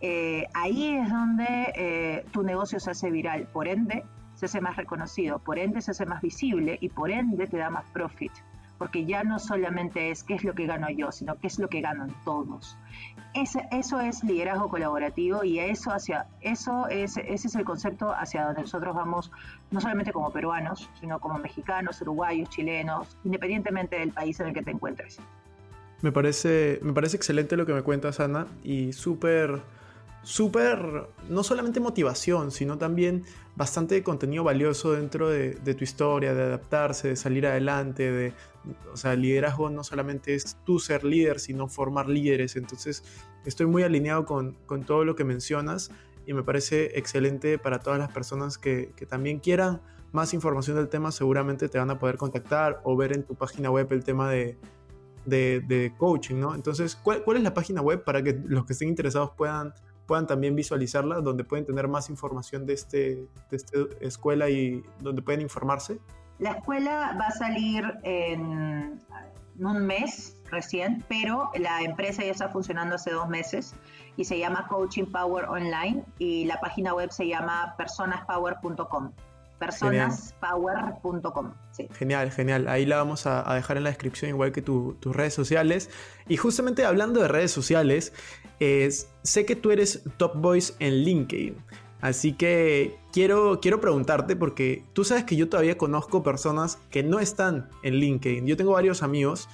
[0.00, 4.76] eh, ahí es donde eh, tu negocio se hace viral, por ende se hace más
[4.76, 8.32] reconocido, por ende se hace más visible y por ende te da más profit
[8.80, 11.68] porque ya no solamente es qué es lo que gano yo, sino qué es lo
[11.68, 12.78] que ganan todos.
[13.32, 18.44] Ese, eso es liderazgo colaborativo y eso hacia eso es, ese es el concepto hacia
[18.44, 19.30] donde nosotros vamos,
[19.70, 24.62] no solamente como peruanos, sino como mexicanos, uruguayos, chilenos, independientemente del país en el que
[24.62, 25.20] te encuentres.
[26.02, 29.62] Me parece, me parece excelente lo que me cuentas, Ana, y súper
[30.22, 33.24] súper, no solamente motivación, sino también
[33.56, 38.32] bastante contenido valioso dentro de, tu historia, de adaptarse, de salir adelante, de,
[38.92, 42.56] o sea, liderazgo no solamente es tú ser líder, sino formar líderes.
[42.56, 43.02] Entonces,
[43.44, 44.56] estoy muy alineado con,
[44.86, 45.90] todo lo que mencionas
[46.26, 49.80] y me parece excelente para todas las personas que, también quieran
[50.12, 53.70] más información del tema, seguramente te van a poder contactar o ver en tu página
[53.70, 54.58] web el tema de,
[55.98, 56.54] coaching, ¿no?
[56.54, 59.72] Entonces, ¿cuál, ¿cuál, es la página web para que los que estén interesados puedan
[60.10, 65.22] puedan también visualizarla, donde pueden tener más información de, este, de esta escuela y donde
[65.22, 66.00] pueden informarse?
[66.40, 69.00] La escuela va a salir en,
[69.60, 73.72] un mes recién, pero la empresa ya está funcionando hace dos meses
[74.16, 79.12] y se llama Coaching Power Online y la página web se llama personaspower.com
[79.60, 81.52] personaspower.com.
[81.92, 82.66] Genial, genial.
[82.66, 85.90] Ahí la vamos a, dejar en la descripción, igual que tus redes sociales.
[86.26, 88.12] Y justamente hablando de redes sociales,
[89.22, 91.56] sé que tú eres top voice en LinkedIn.
[92.00, 97.20] Así que quiero, quiero preguntarte porque tú sabes que yo todavía conozco personas que no
[97.20, 98.46] están en LinkedIn.
[98.46, 99.48] Yo tengo varios amigos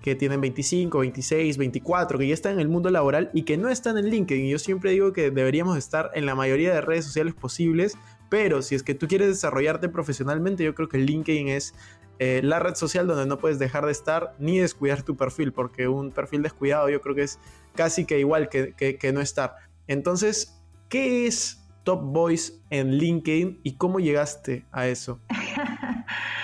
[0.00, 3.68] que tienen 25, 26, 24, que ya están en el mundo laboral y que no
[3.68, 4.48] están en LinkedIn.
[4.48, 7.96] Yo siempre digo que deberíamos estar en la mayoría de redes sociales posibles
[8.34, 11.72] pero si es que tú quieres desarrollarte profesionalmente, yo creo que LinkedIn es
[12.18, 15.88] eh, la red social donde no puedes dejar de estar ni descuidar tu perfil, porque
[15.88, 17.38] un perfil descuidado yo creo que es
[17.74, 19.56] casi que igual que, que no estar.
[19.86, 25.20] Entonces, ¿qué es Top Voice en LinkedIn y cómo llegaste a eso?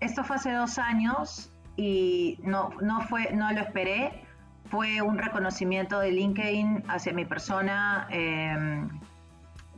[0.00, 4.22] Esto fue hace dos años y no, no, fue, no lo esperé.
[4.66, 8.88] Fue un reconocimiento de LinkedIn hacia mi persona em,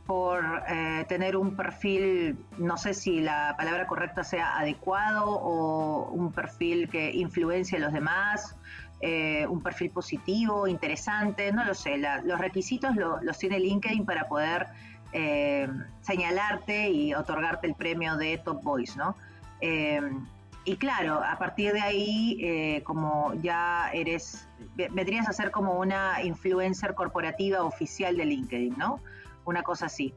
[0.05, 6.31] por eh, tener un perfil, no sé si la palabra correcta sea adecuado o un
[6.31, 8.55] perfil que influencia a los demás,
[9.01, 11.97] eh, un perfil positivo, interesante, no lo sé.
[11.97, 14.67] los requisitos los tiene LinkedIn para poder
[15.11, 15.67] eh,
[16.01, 19.15] señalarte y otorgarte el premio de Top Voice, ¿no?
[19.61, 20.01] Eh,
[20.65, 26.21] y claro, a partir de ahí, eh, como ya eres, vendrías a ser como una
[26.23, 28.99] influencer corporativa oficial de LinkedIn, ¿no?
[29.45, 30.13] Una cosa así.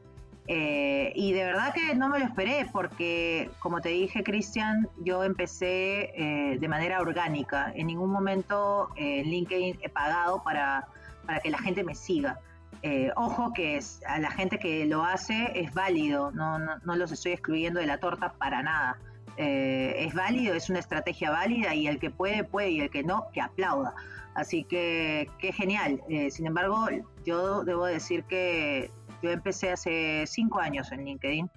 [0.47, 5.23] Eh, y de verdad que no me lo esperé porque, como te dije, Cristian, yo
[5.23, 7.71] empecé de manera orgánica.
[7.73, 10.87] En ningún momento en LinkedIn he pagado para,
[11.25, 12.39] para que la gente me siga.
[12.83, 17.11] Eh, ojo que es, a la gente que lo hace es válido, no, no, los
[17.11, 18.97] estoy excluyendo de la torta para nada.
[19.43, 23.03] Eh, es válido, es una estrategia válida y el que puede, puede y el que
[23.03, 23.95] no, que aplauda.
[24.35, 26.01] Así que qué genial.
[26.09, 26.87] Eh, sin embargo,
[27.25, 28.91] yo debo decir que
[29.23, 31.49] yo empecé hace cinco años en LinkedIn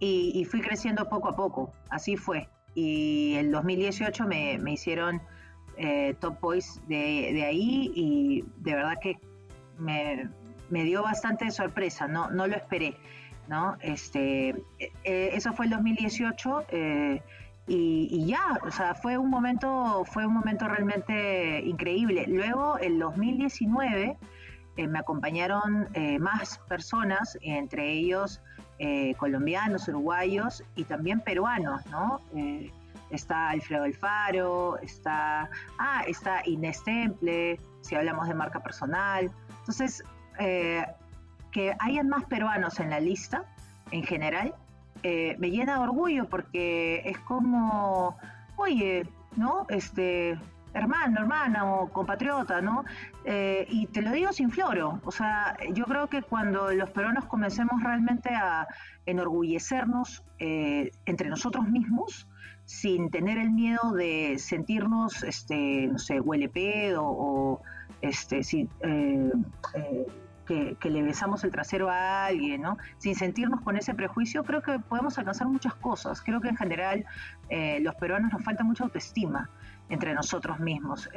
[0.00, 2.48] y, fui creciendo poco a poco, así fue.
[2.74, 5.22] Y en 2018 me, me hicieron
[6.20, 9.18] Top Voice de, de ahí y de verdad que
[9.78, 12.96] me, dio bastante sorpresa, no, no lo esperé,
[13.48, 13.76] ¿no?
[13.80, 17.22] Este, eh, eso fue el 2018 eh,
[17.66, 22.24] y, ya, o sea, fue un momento, fue un momento realmente increíble.
[22.26, 24.16] Luego, el 2019,
[24.76, 28.40] eh, me acompañaron más personas, entre ellos
[29.18, 32.20] colombianos, uruguayos y también peruanos, ¿no?
[33.10, 39.30] está Alfredo Alfaro, está, ah, está Inés Temple, si hablamos de marca personal,
[39.68, 40.02] entonces,
[40.38, 40.86] eh,
[41.52, 43.44] que hayan más peruanos en la lista,
[43.90, 44.54] en general,
[45.02, 48.16] eh, me llena de orgullo porque es como,
[48.56, 49.06] oye,
[49.36, 49.66] ¿no?
[49.68, 50.38] Este,
[50.74, 52.84] hermano, hermana o compatriota, ¿no?
[53.24, 55.00] Eh, y te lo digo sin floro.
[55.04, 58.66] O sea, yo creo que cuando los peruanos comencemos realmente a
[59.06, 62.28] enorgullecernos entre nosotros mismos,
[62.68, 67.62] sin tener el miedo de sentirnos, este, no sé, huele pedo o
[68.02, 69.32] este, si, eh,
[70.48, 72.78] eh, que, le besamos el trasero a alguien, ¿no?
[72.98, 76.22] Sin sentirnos con ese prejuicio, creo que podemos alcanzar muchas cosas.
[76.22, 77.04] Creo que en general
[77.48, 79.50] eh, los peruanos nos falta mucha autoestima
[79.88, 81.08] entre nosotros mismos.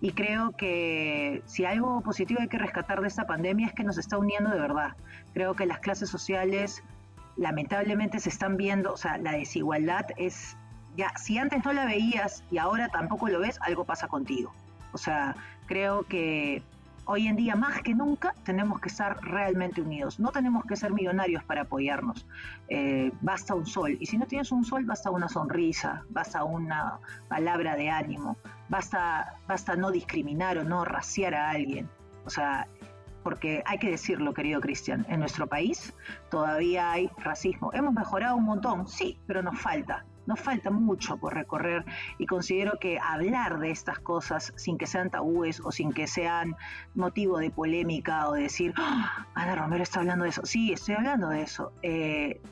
[0.00, 3.98] y creo que si algo positivo hay que rescatar de esta pandemia es que nos
[3.98, 4.94] está uniendo de verdad.
[5.34, 6.84] Creo que las clases sociales
[7.38, 10.56] lamentablemente se están viendo, o sea, la desigualdad es,
[10.96, 14.52] ya, si antes no la veías y ahora tampoco lo ves, algo pasa contigo.
[14.92, 16.62] O sea, creo que
[17.10, 20.20] hoy en día más que nunca tenemos que estar realmente unidos.
[20.20, 22.26] No tenemos que ser millonarios para apoyarnos.
[22.68, 23.96] Eh, basta un sol.
[23.98, 28.36] Y si no tienes un sol, basta una sonrisa, basta una palabra de ánimo,
[28.68, 31.88] basta, basta no discriminar o no raciar a alguien.
[32.26, 32.68] O sea,
[33.22, 35.94] porque hay que decirlo, querido Cristian, en nuestro país
[36.30, 37.70] todavía hay racismo.
[37.72, 40.04] Hemos mejorado un montón, sí, pero nos falta.
[40.28, 41.86] Nos falta mucho por recorrer
[42.18, 46.54] y considero que hablar de estas cosas sin que sean tabúes o sin que sean
[46.94, 49.26] motivo de polémica o decir, ¡Ah!
[49.32, 50.44] Ana Romero está hablando de eso.
[50.44, 51.72] Sí, estoy hablando de eso.
[51.80, 52.42] Eh,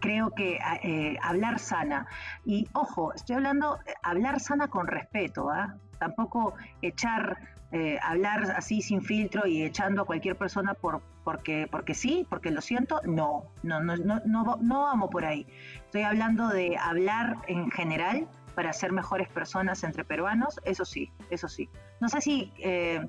[0.00, 2.08] creo que eh, hablar sana.
[2.44, 5.76] Y ojo, estoy hablando, hablar sana con respeto, ¿ah?
[6.00, 7.38] Tampoco echar
[7.72, 12.50] eh, hablar así sin filtro y echando a cualquier persona por, porque, porque sí, porque
[12.50, 15.46] lo siento, no, no, no, no, no, no vamos por ahí.
[15.86, 21.48] Estoy hablando de hablar en general para ser mejores personas entre peruanos, eso sí, eso
[21.48, 21.70] sí.
[22.00, 23.06] No sé si, eh,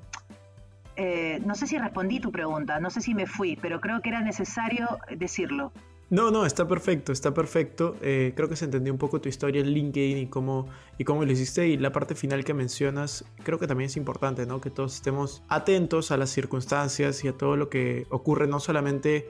[0.96, 4.08] eh, no sé si respondí tu pregunta, no sé si me fui, pero creo que
[4.08, 5.72] era necesario decirlo.
[6.10, 7.96] No, no, está perfecto, está perfecto.
[8.02, 11.24] Eh, creo que se entendió un poco tu historia en LinkedIn y cómo, y cómo
[11.24, 11.66] lo hiciste.
[11.66, 14.60] Y la parte final que mencionas, creo que también es importante, ¿no?
[14.60, 19.28] Que todos estemos atentos a las circunstancias y a todo lo que ocurre, no solamente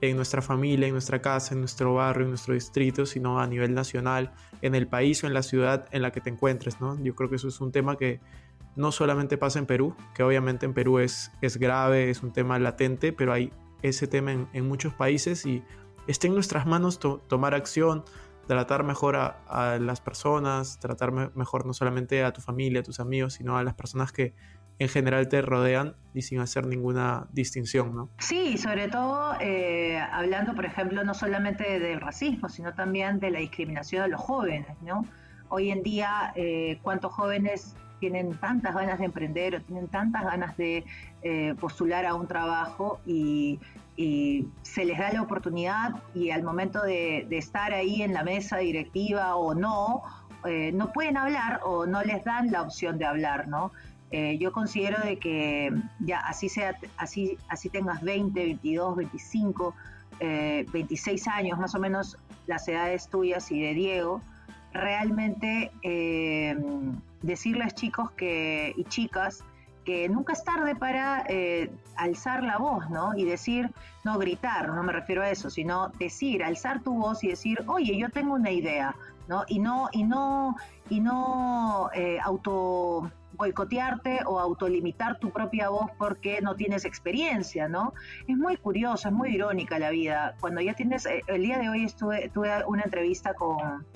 [0.00, 3.72] en nuestra familia, en nuestra casa, en nuestro barrio, en nuestro distrito, sino a nivel
[3.72, 7.02] nacional, en el país o en la ciudad en la que te encuentres, ¿no?
[7.02, 8.20] Yo creo que eso es un tema que
[8.74, 12.58] no solamente pasa en Perú, que obviamente en Perú es, es grave, es un tema
[12.58, 15.62] latente, pero hay ese tema en, en muchos países y
[16.06, 18.04] esté en nuestras manos tomar acción,
[18.46, 23.34] tratar mejor a, las personas, tratar mejor no solamente a tu familia, a tus amigos,
[23.34, 24.34] sino a las personas que
[24.78, 28.10] en general te rodean y sin hacer ninguna distinción, ¿no?
[28.18, 33.38] Sí, sobre todo eh, hablando, por ejemplo, no solamente del racismo, sino también de la
[33.38, 35.06] discriminación de los jóvenes, ¿no?
[35.48, 40.56] Hoy en día, eh, ¿cuántos jóvenes tienen tantas ganas de emprender o tienen tantas ganas
[40.56, 40.84] de
[41.22, 43.58] eh, postular a un trabajo y
[43.96, 48.58] y se les da la oportunidad y al momento de, estar ahí en la mesa
[48.58, 50.02] directiva o no,
[50.44, 53.72] eh, no pueden hablar o no les dan la opción de hablar, ¿no?
[54.12, 59.74] Eh, yo considero de que ya así sea, así, así tengas 20, 22, 25,
[60.20, 64.22] 26 años, más o menos las edades tuyas y de Diego,
[64.72, 66.56] realmente eh,
[67.22, 69.42] decirles chicos que, y chicas
[69.86, 73.16] que nunca es tarde para eh, alzar la voz, ¿no?
[73.16, 73.70] Y decir,
[74.04, 77.96] no gritar, no me refiero a eso, sino decir, alzar tu voz y decir, oye,
[77.96, 78.94] yo tengo una idea,
[79.28, 79.44] ¿no?
[79.46, 80.56] Y no, y no,
[80.90, 87.92] y no eh, auto boicotearte o autolimitar tu propia voz porque no tienes experiencia, ¿no?
[88.26, 90.34] Es muy curioso, es muy irónica la vida.
[90.40, 93.86] Cuando ya tienes, eh, el día de hoy estuve, tuve una entrevista con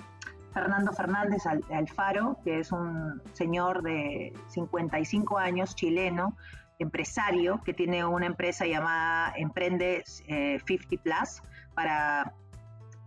[0.52, 6.36] Fernando Fernández Alfaro, que es un señor de 55 años, chileno,
[6.78, 11.42] empresario que tiene una empresa llamada Emprende 50 Plus
[11.74, 12.32] para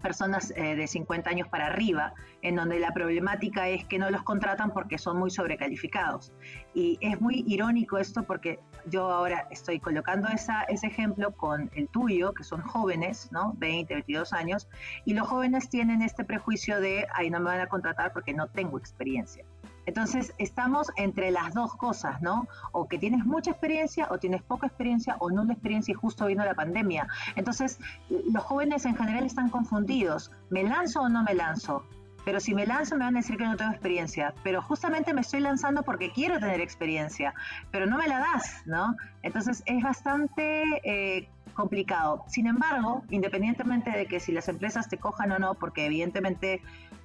[0.01, 4.21] personas eh, de 50 años para arriba, en donde la problemática es que no los
[4.23, 6.33] contratan porque son muy sobrecalificados.
[6.73, 12.33] Y es muy irónico esto porque yo ahora estoy colocando ese ejemplo con el tuyo,
[12.33, 13.53] que son jóvenes, ¿no?
[13.57, 14.67] 20, 22 años,
[15.05, 18.47] y los jóvenes tienen este prejuicio de, ay, no me van a contratar porque no
[18.47, 19.45] tengo experiencia.
[19.85, 22.47] Entonces, estamos entre las dos cosas, ¿no?
[22.71, 26.45] O que tienes mucha experiencia, o tienes poca experiencia, o nula experiencia y justo vino
[26.45, 27.07] la pandemia.
[27.35, 30.31] Entonces, los jóvenes en general están confundidos.
[30.49, 31.83] ¿Me lanzo o no me lanzo?
[32.25, 34.33] Pero si me lanzo me van a decir que no tengo experiencia.
[34.43, 37.33] Pero justamente me estoy lanzando porque quiero tener experiencia.
[37.71, 38.95] Pero no me la das, ¿no?
[39.21, 40.63] Entonces, es bastante...
[40.83, 42.25] Eh, complicado.
[42.29, 46.63] Sin embargo, independientemente de que si las empresas te cojan o no, porque evidentemente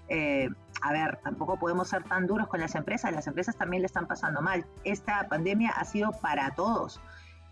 [0.08, 0.48] eh,
[0.80, 4.06] a ver, tampoco podemos ser tan duros con las empresas, las empresas también le están
[4.06, 4.64] pasando mal.
[4.84, 7.00] Esta pandemia ha sido para todos.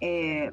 [0.00, 0.50] Eh,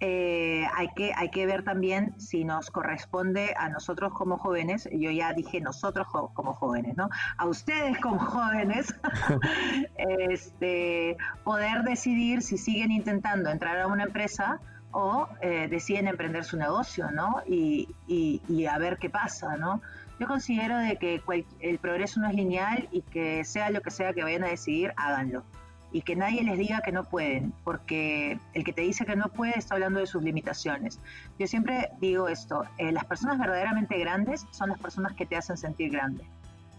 [0.00, 5.10] eh, hay, que, hay que ver también si nos corresponde a nosotros como jóvenes, yo
[5.10, 7.08] ya dije nosotros como jóvenes, ¿no?
[7.36, 8.94] A ustedes como jóvenes,
[10.30, 17.10] este, poder decidir si siguen intentando entrar a una empresa o deciden emprender su negocio,
[17.10, 17.42] ¿no?
[17.46, 19.82] Y, y, y, a ver qué pasa, ¿no?
[20.18, 21.22] Yo considero de que
[21.60, 24.92] el progreso no es lineal y que sea lo que sea que vayan a decidir,
[24.96, 25.44] háganlo.
[25.90, 29.28] Y que nadie les diga que no pueden, porque el que te dice que no
[29.28, 31.00] puede está hablando de sus limitaciones.
[31.38, 35.56] Yo siempre digo esto, eh, las personas verdaderamente grandes son las personas que te hacen
[35.56, 36.24] sentir grande.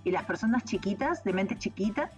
[0.04, 2.12] Y las personas chiquitas, de mente chiquita,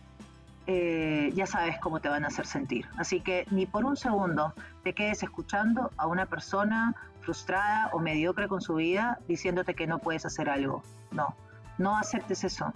[0.67, 2.85] eh, ya sabes cómo te van a hacer sentir.
[2.97, 8.47] Así que ni por un segundo te quedes escuchando a una persona frustrada o mediocre
[8.47, 10.83] con su vida diciéndote que no puedes hacer algo.
[11.11, 11.35] No,
[11.77, 12.73] no aceptes eso.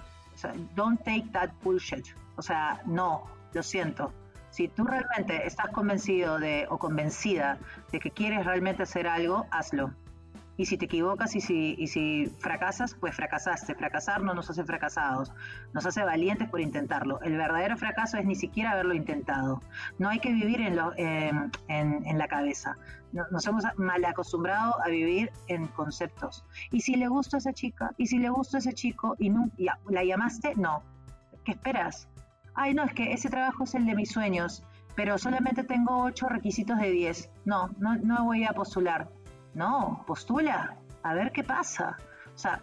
[0.75, 2.05] don't take that bullshit.
[2.37, 4.13] O sea, no, lo siento.
[4.49, 7.57] Si tú realmente estás convencido de o convencida
[7.91, 9.93] de que quieres realmente hacer algo, hazlo.
[10.57, 13.75] Y si te equivocas y si, y si fracasas, pues fracasaste.
[13.75, 15.33] Fracasar no nos hace fracasados,
[15.73, 17.19] nos hace valientes por intentarlo.
[17.21, 19.61] El verdadero fracaso es ni siquiera haberlo intentado.
[19.99, 22.77] No hay que vivir en, lo, en, la cabeza.
[23.11, 26.45] Nos hemos mal acostumbrado a vivir en conceptos.
[26.71, 27.91] ¿Y si le gusta a esa chica?
[27.97, 29.15] ¿Y si le gusta a ese chico?
[29.19, 30.55] ¿Y no, ya, la llamaste?
[30.55, 30.83] No.
[31.43, 32.07] ¿Qué esperas?
[32.55, 34.63] Ay, no, es que ese trabajo es el de mis sueños,
[34.95, 37.29] pero solamente tengo ocho requisitos de 10.
[37.45, 39.09] No, no, no voy a postular
[39.55, 41.97] no, postula, a ver qué pasa.
[42.35, 42.61] O sea,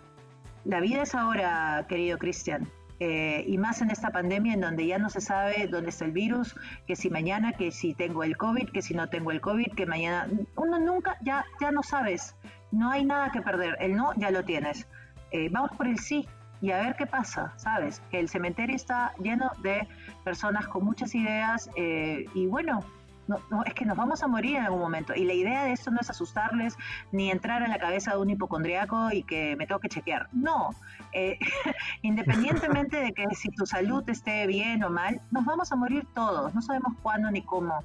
[0.64, 2.70] la vida es ahora, querido Cristian.
[3.00, 6.12] Eh, y más en esta pandemia en donde ya no se sabe dónde está el
[6.12, 6.54] virus,
[6.86, 9.86] que si mañana, que si tengo el COVID, que si no tengo el COVID, que
[9.86, 12.36] mañana, uno nunca, ya, ya no sabes,
[12.70, 14.86] no hay nada que perder, el no ya lo tienes.
[15.32, 16.28] Eh, vamos por el sí
[16.62, 18.00] y a ver qué pasa, ¿sabes?
[18.10, 19.86] Que el cementerio está lleno de
[20.24, 22.80] personas con muchas ideas eh, y bueno,
[23.26, 25.12] no, es que nos vamos a morir en algún momento.
[25.14, 26.76] Y la idea de esto no es asustarles
[27.10, 30.28] ni entrar en la cabeza de un hipocondriaco y que me tengo que chequear.
[30.32, 30.70] No.
[31.12, 31.38] Eh,
[32.02, 36.54] independientemente de que si tu salud esté bien o mal, nos vamos a morir todos.
[36.54, 37.82] No sabemos cuándo ni cómo.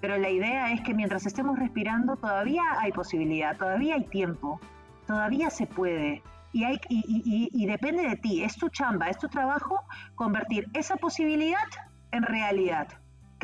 [0.00, 4.60] Pero la idea es que mientras estemos respirando, todavía hay posibilidad, todavía hay tiempo,
[5.06, 6.22] todavía se puede.
[6.54, 9.76] Y, hay, y, y depende de ti, es tu chamba, es tu trabajo
[10.14, 11.68] convertir esa posibilidad
[12.12, 12.88] en realidad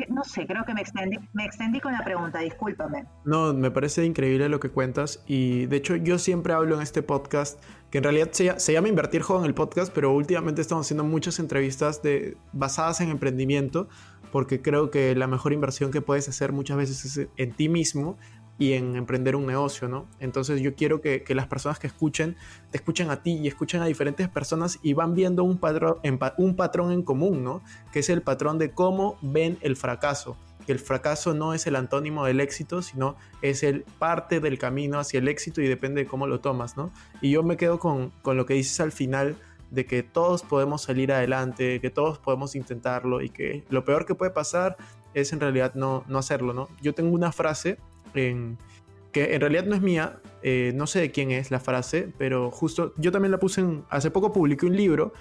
[0.09, 3.05] no sé, creo que me extendí, me extendí con la pregunta, discúlpame.
[3.25, 7.03] No, me parece increíble lo que cuentas y de hecho yo siempre hablo en este
[7.03, 11.39] podcast, que en realidad se, llama Invertir Joven el podcast, pero últimamente estamos haciendo muchas
[11.39, 13.89] entrevistas de, basadas en emprendimiento,
[14.31, 18.17] porque creo que la mejor inversión que puedes hacer muchas veces es en ti mismo
[18.61, 20.05] y en emprender un negocio, ¿no?
[20.19, 22.35] Entonces yo quiero que, las personas que escuchen,
[22.69, 25.97] te escuchen a ti y escuchen a diferentes personas y van viendo un patrón,
[26.37, 27.63] un patrón en común, ¿no?
[27.91, 30.37] Que es el patrón de cómo ven el fracaso.
[30.67, 34.99] Que el fracaso no es el antónimo del éxito, sino es el parte del camino
[34.99, 36.91] hacia el éxito y depende de cómo lo tomas, ¿no?
[37.19, 39.37] Y yo me quedo con, con lo que dices al final
[39.71, 44.13] de que todos podemos salir adelante, que todos podemos intentarlo y que lo peor que
[44.13, 44.77] puede pasar
[45.15, 46.67] es en realidad no, no hacerlo, ¿no?
[46.79, 47.79] Yo tengo una frase
[48.13, 52.51] que en realidad no es mía, eh, no sé de quién es la frase, pero
[52.51, 55.13] justo yo también la puse en, hace poco publiqué un libro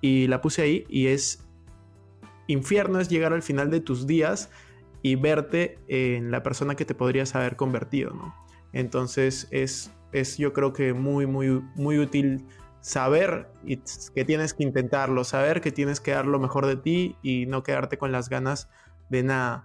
[0.00, 1.44] y la puse ahí y es,
[2.46, 4.50] infierno es llegar al final de tus días
[5.02, 8.34] y verte en la persona que te podrías haber convertido, ¿no?
[8.72, 12.44] Entonces es, es yo creo que muy, muy, muy útil
[12.80, 13.48] saber
[14.14, 17.62] que tienes que intentarlo, saber que tienes que dar lo mejor de ti y no
[17.62, 18.68] quedarte con las ganas
[19.08, 19.64] de nada.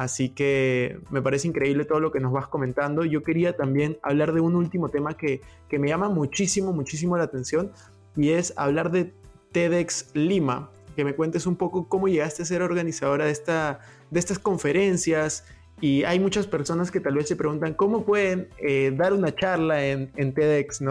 [0.00, 3.04] Así que me parece increíble todo lo que nos vas comentando.
[3.04, 7.70] Yo quería también hablar de un último tema que, me llama muchísimo, muchísimo la atención
[8.16, 9.12] y es hablar de
[9.52, 10.70] TEDx Lima.
[10.96, 13.80] Que me cuentes un poco cómo llegaste a ser organizadora de, esta,
[14.10, 15.44] de estas conferencias
[15.82, 19.84] Y hay muchas personas que tal vez se preguntan cómo pueden eh, dar una charla
[19.84, 20.82] en, en, TEDx.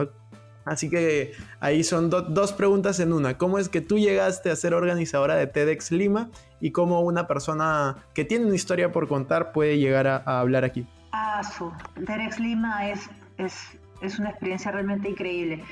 [0.65, 3.39] Así que ahí son dos preguntas en una.
[3.39, 6.29] ¿Cómo es que tú llegaste a ser organizadora de TEDx Lima
[6.61, 10.85] y cómo una persona que tiene una historia por contar puede llegar a, hablar aquí?
[11.11, 11.71] Ah, su
[12.05, 15.63] TEDx Lima es, es, es una experiencia realmente increíble.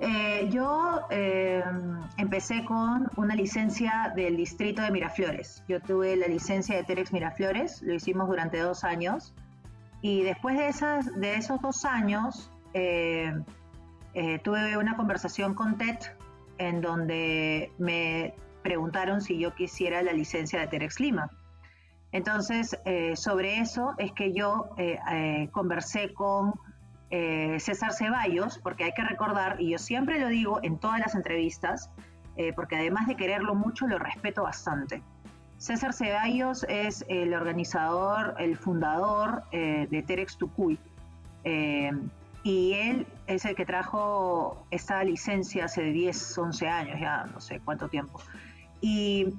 [0.00, 1.64] Eh, yo eh,
[2.16, 5.64] empecé con una licencia del distrito de Miraflores.
[5.68, 9.34] Yo tuve la licencia de Terex Miraflores, lo hicimos durante dos años.
[10.00, 13.32] Y después de, esas, de esos dos años, eh,
[14.44, 15.98] tuve una conversación con TED
[16.58, 18.34] en donde me
[18.68, 21.30] preguntaron si yo quisiera la licencia de Terex Lima.
[22.12, 22.76] Entonces,
[23.14, 24.70] sobre eso es que yo
[25.52, 26.52] conversé con
[27.10, 31.14] eh, César Ceballos, porque hay que recordar, y yo siempre lo digo en todas las
[31.14, 31.90] entrevistas,
[32.36, 35.02] eh, porque además de quererlo mucho, lo respeto bastante.
[35.56, 40.78] César Ceballos es el organizador, el fundador eh, de Terex Tucuy.
[42.44, 47.60] y él es el que trajo esta licencia hace 10, 11 años, ya no sé
[47.64, 48.20] cuánto tiempo.
[48.80, 49.34] Y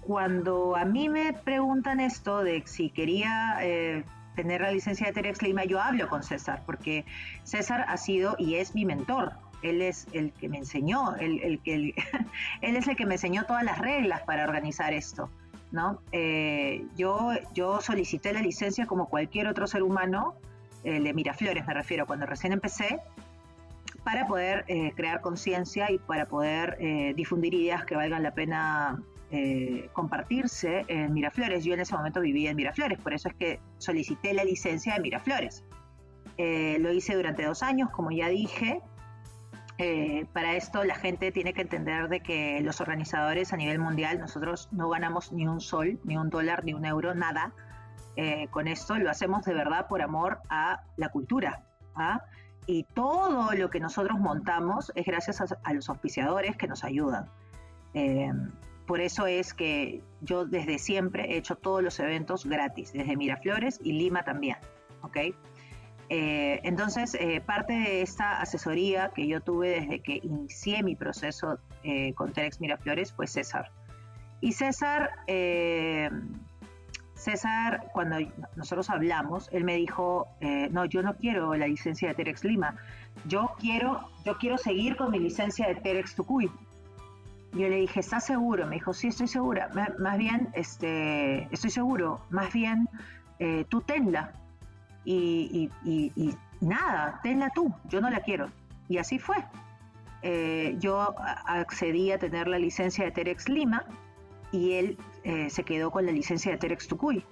[0.00, 3.58] cuando a mí me preguntan esto de si quería
[4.34, 7.04] tener la licencia de Terex Lima, yo hablo con César, porque
[7.44, 9.32] César ha sido y es mi mentor.
[9.62, 11.94] Él es el que me enseñó, el, el,
[12.60, 15.30] él es el que me enseñó todas las reglas para organizar esto.
[15.70, 16.00] ¿no?
[16.12, 20.34] Eh, yo, yo solicité la licencia como cualquier otro ser humano,
[20.84, 22.98] el de Miraflores me refiero, cuando recién empecé,
[24.04, 29.00] para poder eh, crear conciencia y para poder eh, difundir ideas que valgan la pena
[29.30, 31.64] eh, compartirse en Miraflores.
[31.64, 35.00] Yo en ese momento vivía en Miraflores, por eso es que solicité la licencia de
[35.00, 35.64] Miraflores.
[36.38, 38.80] Lo hice durante dos años, como ya dije.
[40.32, 44.68] Para esto la gente tiene que entender de que los organizadores a nivel mundial, nosotros
[44.72, 47.52] no ganamos ni un sol, ni un dólar, ni un euro, nada.
[48.50, 51.62] con esto lo hacemos de verdad por amor a la cultura.
[51.94, 52.22] ¿ah?
[52.66, 57.28] Y todo lo que nosotros montamos es gracias a, los auspiciadores que nos ayudan.
[58.86, 63.80] Por eso es que yo desde siempre he hecho todos los eventos gratis, desde Miraflores
[63.82, 64.56] y Lima también.
[65.02, 65.16] ¿ok?
[66.08, 71.58] Eh, entonces, eh, parte de esta asesoría que yo tuve desde que inicié mi proceso
[71.84, 73.70] eh, con Terex Miraflores fue César.
[74.40, 75.10] Y César,
[77.22, 78.16] César, cuando
[78.56, 80.28] nosotros hablamos, él me dijo,
[80.70, 82.76] no, yo no quiero la licencia de Terex Lima,
[83.26, 86.50] yo quiero, yo quiero seguir con mi licencia de Terex Tucuy.
[87.52, 88.66] Yo le dije, ¿estás seguro?
[88.66, 89.68] Me dijo, sí, estoy segura.
[89.98, 92.20] más bien, este, estoy seguro.
[92.30, 92.88] Más bien,
[93.38, 94.32] eh, tú tenla.
[95.04, 95.68] Y,
[96.60, 97.72] nada, tenla tú.
[97.88, 98.48] Yo no la quiero.
[98.88, 99.36] Y así fue.
[100.22, 101.14] Eh, yo
[101.46, 103.84] accedí a tener la licencia de Terex Lima
[104.50, 107.24] y él eh, se quedó con la licencia de Terex Tucuy.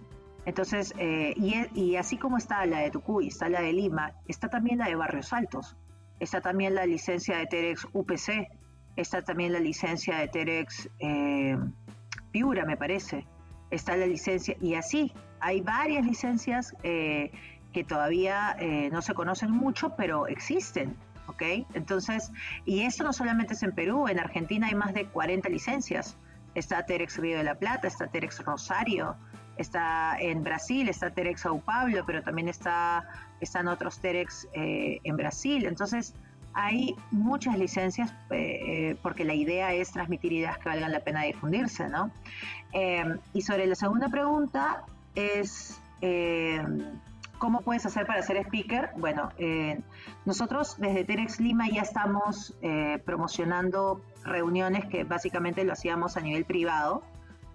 [0.47, 4.79] Entonces, y, y, así como está la de Tucuy, está la de Lima, está también
[4.79, 5.77] la de Barrios Altos,
[6.19, 8.49] está también la licencia de Terex UPC,
[8.97, 11.57] está también la licencia de Terex eh,
[12.31, 13.27] Piura, me parece,
[13.71, 17.33] está la licencia, y así, hay varias licencias eh,
[17.73, 20.97] que todavía eh, no se conocen mucho, pero existen.
[21.27, 21.43] ¿ok?
[21.75, 22.33] Entonces,
[22.65, 26.17] y esto no solamente es en Perú, en Argentina hay más de 40 licencias.
[26.55, 29.17] Está Terex Río de la Plata, está Terex Rosario,
[29.57, 33.09] está en Brasil, está Terex Sao Paulo, pero también está,
[33.41, 35.67] están otros Terex en Brasil.
[35.67, 36.15] Entonces,
[36.53, 41.89] hay muchas licencias eh, porque la idea es transmitir ideas que valgan la pena difundirse,
[41.89, 42.11] ¿no?
[42.73, 44.85] Eh, y sobre la segunda pregunta
[45.15, 45.81] es...
[46.01, 46.63] Eh,
[47.39, 48.91] ¿Cómo puedes hacer para ser speaker?
[48.99, 49.31] Bueno,
[50.27, 52.55] nosotros desde Terex Lima ya estamos
[53.07, 57.03] promocionando reuniones que básicamente lo hacíamos a nivel privado,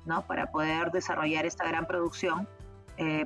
[0.06, 0.26] ¿no?
[0.28, 2.48] Para poder desarrollar esta gran producción.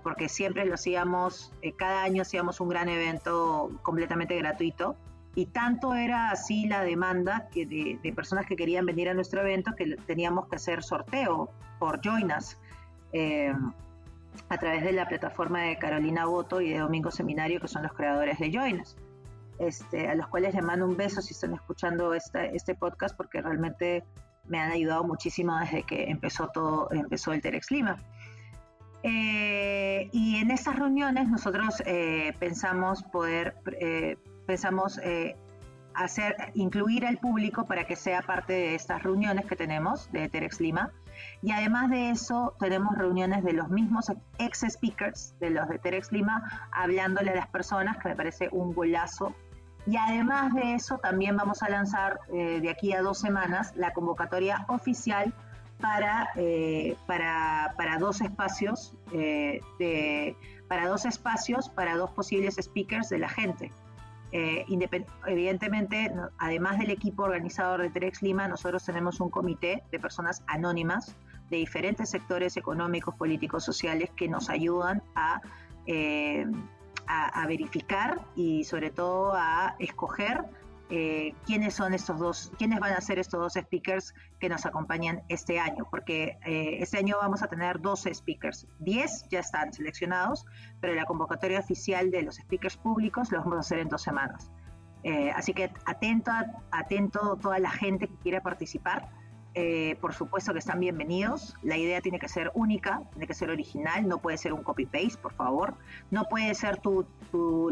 [0.01, 4.95] porque siempre lo hacíamos, cada año hacíamos un gran evento completamente gratuito
[5.35, 9.73] y tanto era así la demanda que de, personas que querían venir a nuestro evento
[9.75, 12.29] que teníamos que hacer sorteo por Join
[13.13, 13.53] eh,
[14.49, 17.93] a través de la plataforma de Carolina Boto y de Domingo Seminario, que son los
[17.93, 18.83] creadores de Join
[19.59, 24.03] este, a los cuales les mando un beso si están escuchando este podcast, porque realmente
[24.45, 27.97] me han ayudado muchísimo desde que empezó todo, empezó el Terex Lima.
[29.03, 33.55] Eh, y en esas reuniones nosotros eh, pensamos poder
[34.49, 35.37] pensamos eh,
[35.93, 40.59] hacer, incluir al público para que sea parte de estas reuniones que tenemos de Terex
[40.59, 40.91] Lima.
[41.43, 46.11] Y además de eso, tenemos reuniones de los mismos ex speakers de los de Terex
[46.11, 49.35] Lima, hablándole a las personas, que me parece un golazo.
[49.89, 53.91] Y además de eso, también vamos a lanzar eh, de aquí a dos semanas la
[53.91, 55.33] convocatoria oficial
[55.81, 56.29] para,
[57.07, 60.35] para, para, dos espacios de,
[60.67, 63.71] para dos espacios para dos posibles speakers de la gente.
[64.31, 71.15] evidentemente, además del equipo organizador de Terex Lima, nosotros tenemos un comité de personas anónimas
[71.49, 75.41] de diferentes sectores económicos, políticos, sociales que nos ayudan a,
[75.87, 76.45] eh,
[77.09, 80.45] a, verificar y sobre todo a escoger
[80.91, 85.23] eh, quiénes son estos dos, quiénes van a ser estos dos speakers que nos acompañan
[85.27, 90.45] este año, porque eh, este año vamos a tener 12 speakers, 10 ya están seleccionados,
[90.79, 94.51] pero la convocatoria oficial de los speakers públicos los vamos a hacer en dos semanas.
[95.35, 96.31] así que atento,
[96.71, 99.09] atento toda la gente que quiera participar.
[99.55, 101.55] Eh, por supuesto que están bienvenidos.
[101.63, 105.17] La idea tiene que ser única, tiene que ser original, no puede ser un copy-paste,
[105.21, 105.73] por favor.
[106.11, 107.05] No puede ser tu,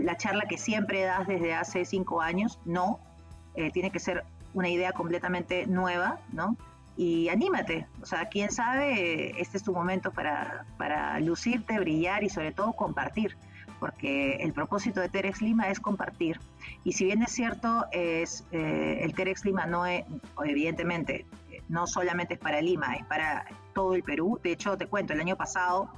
[0.01, 2.99] la charla que siempre das desde hace cinco años, no.
[3.55, 4.23] Eh, tiene que ser
[4.53, 6.57] una idea completamente nueva, ¿no?
[6.95, 12.29] Y anímate, o sea, quién sabe, este es tu momento para, para lucirte, brillar y
[12.29, 13.37] sobre todo compartir
[13.79, 16.39] porque el propósito de Terex Lima es compartir.
[16.83, 20.03] Y si bien es cierto, es, eh, el Terex Lima no es,
[20.45, 21.25] evidentemente,
[21.69, 24.39] no solamente es para Lima, es para todo el Perú.
[24.43, 25.89] De hecho, te cuento, el año pasado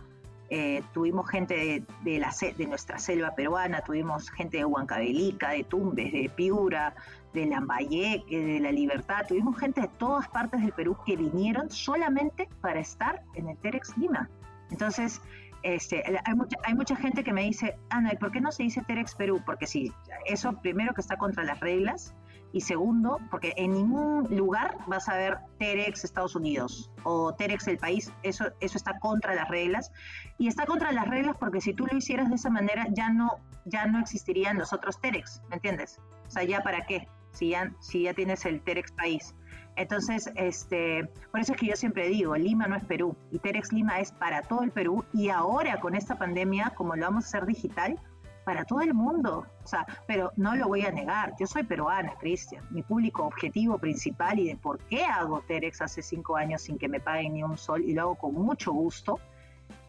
[0.51, 6.95] eh, tuvimos gente de, nuestra selva peruana, tuvimos gente de Huancavelica, de Tumbes, de Piura,
[7.34, 12.49] de Lambayeque, de La Libertad, tuvimos gente de todas partes del Perú que vinieron solamente
[12.61, 14.28] para estar en el Terex Lima.
[14.72, 15.22] Entonces,
[15.61, 18.63] este, hay, mucha, hay mucha gente que me dice, Ana, ¿y por qué no se
[18.63, 19.43] dice Terex Perú?
[19.45, 19.91] Porque sí,
[20.26, 22.15] eso primero que está contra las reglas,
[22.52, 27.78] y segundo, porque en ningún lugar vas a ver Terex Estados Unidos o Terex el
[27.78, 29.91] país, eso, eso está contra las reglas.
[30.38, 33.38] Y está contra las reglas porque si tú lo hicieras de esa manera ya no,
[33.66, 36.00] ya no existirían los otros Terex, ¿me entiendes?
[36.28, 39.36] O sea, ya para qué, si ya, si ya tienes el Terex país.
[39.76, 43.72] Entonces, este, por eso es que yo siempre digo, Lima no es Perú y Terex
[43.72, 47.28] Lima es para todo el Perú y ahora con esta pandemia, como lo vamos a
[47.28, 48.00] hacer digital,
[48.44, 49.46] para todo el mundo.
[49.64, 51.34] O sea, pero no lo voy a negar.
[51.40, 52.66] Yo soy peruana, Cristian.
[52.72, 56.88] Mi público objetivo principal y de por qué hago Terex hace cinco años sin que
[56.88, 59.20] me paguen ni un sol y lo hago con mucho gusto,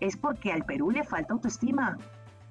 [0.01, 1.99] es porque al Perú le falta autoestima.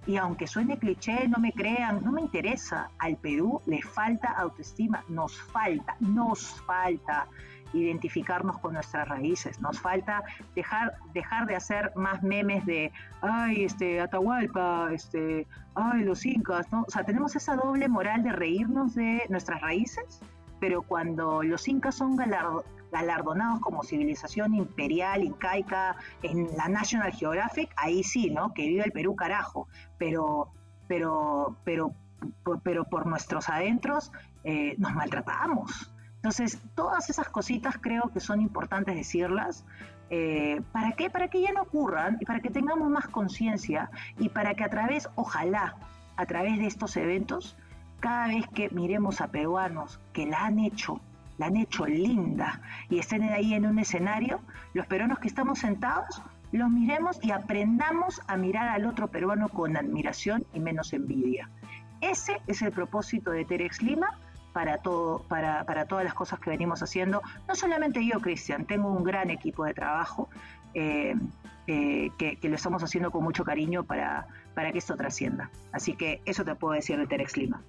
[0.08, 2.90] Y aunque suene cliché, no me crean, no me interesa.
[2.98, 5.04] Al Perú le falta autoestima.
[5.10, 7.28] Nos falta, nos falta
[7.74, 9.60] identificarnos con nuestras raíces.
[9.62, 10.24] Nos falta
[10.56, 12.92] dejar, dejar de hacer más memes de,
[13.22, 16.84] ay, este, Atahualpa, este, ay, los incas, ¿no?
[16.88, 20.22] O sea, tenemos esa doble moral de reírnos de nuestras raíces,
[20.60, 28.04] pero cuando los incas son galardonados como civilización imperial, incaica, en la National Geographic, ahí
[28.04, 28.54] sí, ¿no?
[28.54, 29.68] Que vive el Perú carajo,
[29.98, 30.52] pero,
[30.88, 31.94] pero, pero,
[32.64, 34.12] pero por nuestros adentros
[34.44, 35.92] eh, nos maltratamos.
[36.20, 39.64] Entonces, todas esas cositas creo que son importantes decirlas.
[40.10, 41.10] Eh, ¿Para qué?
[41.10, 44.70] Para que ya no ocurran y para que tengamos más conciencia y para que a
[44.70, 45.78] través, ojalá,
[46.18, 47.56] a través de estos eventos,
[48.02, 51.00] cada vez que miremos a peruanos que la han hecho,
[51.38, 54.42] la han hecho linda y estén ahí en un escenario,
[54.74, 59.78] los peruanos que estamos sentados, los miremos y aprendamos a mirar al otro peruano con
[59.78, 61.50] admiración y menos envidia.
[62.02, 64.18] Ese es el propósito de Terex Lima
[64.54, 67.22] para, todo, para, para todas las cosas que venimos haciendo.
[67.48, 70.30] No solamente yo, Cristian, tengo un gran equipo de trabajo
[70.74, 71.16] eh,
[71.68, 75.52] eh, que, lo estamos haciendo con mucho cariño para, para que esto trascienda.
[75.72, 77.62] Así que eso te puedo decir de Terex Lima.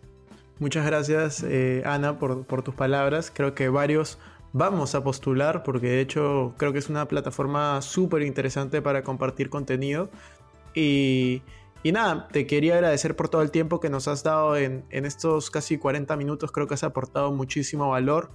[0.58, 3.30] Muchas gracias, eh, Ana, por, por tus palabras.
[3.34, 4.18] Creo que varios
[4.52, 9.48] vamos a postular porque de hecho creo que es una plataforma súper interesante para compartir
[9.50, 10.10] contenido.
[10.74, 11.42] Y
[11.82, 15.50] y nada, te quería agradecer por todo el tiempo que nos has dado en, estos
[15.50, 16.52] casi 40 minutos.
[16.52, 18.30] Creo que has aportado muchísimo valor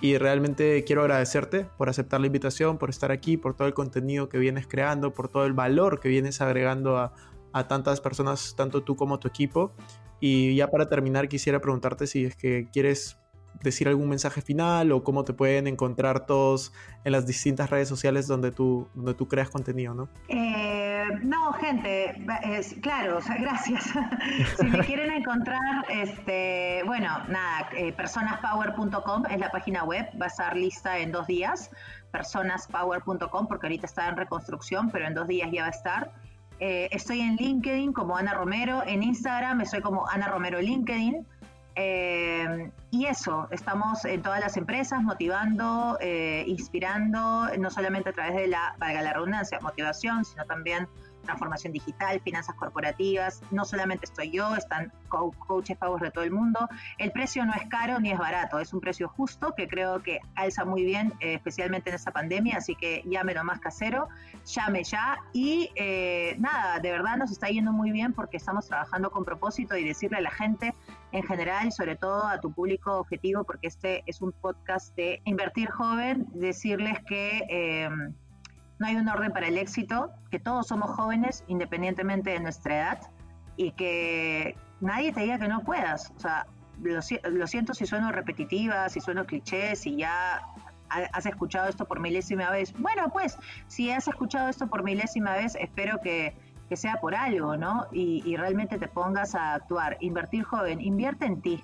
[0.00, 4.28] y realmente quiero agradecerte por aceptar la invitación, por estar aquí, por todo el contenido
[4.28, 7.14] que vienes creando, por todo el valor que vienes agregando a,
[7.52, 9.72] a tantas personas, tanto tú como tu equipo.
[10.20, 13.21] Y ya para terminar, quisiera preguntarte si es que quieres
[13.62, 16.72] decir algún mensaje final o cómo te pueden encontrar todos
[17.04, 20.08] en las distintas redes sociales donde tú, donde tú creas contenido, ¿no?
[20.28, 22.24] Eh, no, gente,
[22.80, 23.92] claro, gracias.
[24.58, 30.28] si me quieren encontrar, este, bueno, nada, eh, personaspower.com es la página web, va a
[30.28, 31.70] estar lista en dos días,
[32.10, 36.12] personaspower.com, porque ahorita está en reconstrucción, pero en dos días ya va a estar.
[36.60, 41.26] Eh, estoy en LinkedIn como Ana Romero, en Instagram estoy como Ana Romero LinkedIn.
[41.74, 48.34] Eh, y eso, estamos en todas las empresas motivando, eh, inspirando, no solamente a través
[48.34, 50.86] de la, valga la redundancia, motivación, sino también
[51.24, 53.42] transformación digital, finanzas corporativas.
[53.52, 56.68] No solamente estoy yo, están coaches pagos de todo el mundo.
[56.98, 60.18] El precio no es caro ni es barato, es un precio justo que creo que
[60.34, 64.08] alza muy bien, eh, especialmente en esta pandemia, así que llámelo más casero,
[64.44, 65.70] llame ya y
[66.38, 70.18] nada, de verdad nos está yendo muy bien porque estamos trabajando con propósito y decirle
[70.18, 70.74] a la gente
[71.12, 75.20] en general y sobre todo a tu público objetivo, porque este es un podcast de
[75.24, 77.44] invertir joven, decirles que...
[77.48, 77.88] Eh,
[78.82, 83.00] no hay un orden para el éxito, que todos somos jóvenes independientemente de nuestra edad
[83.56, 86.12] y que nadie te diga que no puedas.
[86.16, 86.48] O sea,
[86.82, 90.42] lo, siento si sueno repetitiva, si sueno cliché, si ya
[90.88, 92.72] has escuchado esto por milésima vez.
[92.76, 93.38] Bueno, pues,
[93.68, 96.34] si has escuchado esto por milésima vez, espero que,
[96.76, 97.86] sea por algo, ¿no?
[97.92, 99.96] Y, realmente te pongas a actuar.
[100.00, 101.62] Invertir joven, invierte en ti.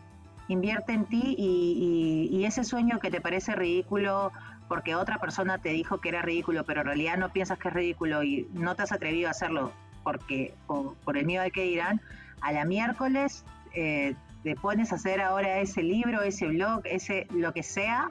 [0.48, 4.32] Invierte en ti y, ese sueño que te parece ridículo
[4.68, 7.74] porque otra persona te dijo que era ridículo, pero en realidad no piensas que es
[7.74, 12.00] ridículo y no te has atrevido a hacerlo porque por, el miedo de que dirán,
[12.40, 13.44] a la miércoles
[13.74, 18.08] eh, te pones a hacer ahora ese libro, ese blog, ese lo que sea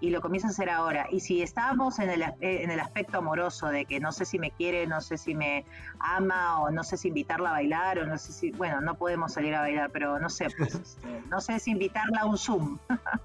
[0.00, 1.06] y lo comienzas a hacer ahora.
[1.10, 4.50] Y si estamos en el, en el aspecto amoroso de que no sé si me
[4.50, 5.64] quiere, no sé si me
[5.98, 9.32] ama o no sé si invitarla a bailar o no sé si, bueno, no podemos
[9.32, 12.78] salir a bailar, pero no sé, pues, este, no sé si invitarla a un Zoom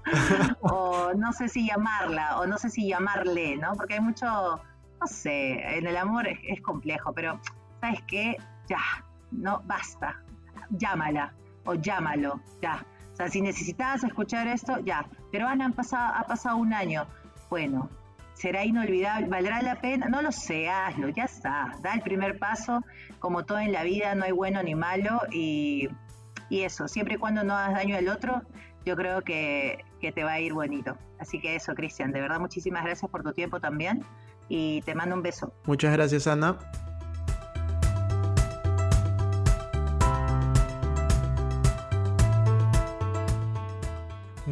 [0.60, 3.72] o no sé si llamarla o no sé si llamarle, ¿no?
[3.74, 7.40] Porque hay mucho, no sé, en el amor es, es complejo, pero
[7.80, 8.36] ¿sabes qué?
[8.68, 8.80] Ya,
[9.30, 10.20] no, basta,
[10.70, 11.32] llámala
[11.64, 12.84] o llámalo, ya
[13.16, 15.08] o sea, si necesitabas escuchar esto, ya.
[15.32, 17.06] Pero Ana, han pasado, ha pasado un año.
[17.48, 17.88] Bueno,
[18.34, 19.26] ¿será inolvidable?
[19.26, 20.06] ¿Valdrá la pena?
[20.06, 21.78] No lo sé, hazlo, ya está.
[21.82, 22.84] Da el primer paso.
[23.18, 25.22] Como todo en la vida, no hay bueno ni malo.
[25.32, 25.88] Y,
[26.50, 28.42] eso, siempre y cuando no hagas daño al otro,
[28.84, 30.98] yo creo que, que te va a ir bonito.
[31.18, 34.04] Así que eso, Cristian, de verdad, muchísimas gracias por tu tiempo también.
[34.50, 35.54] Y te mando un beso.
[35.64, 36.58] Muchas gracias, Ana.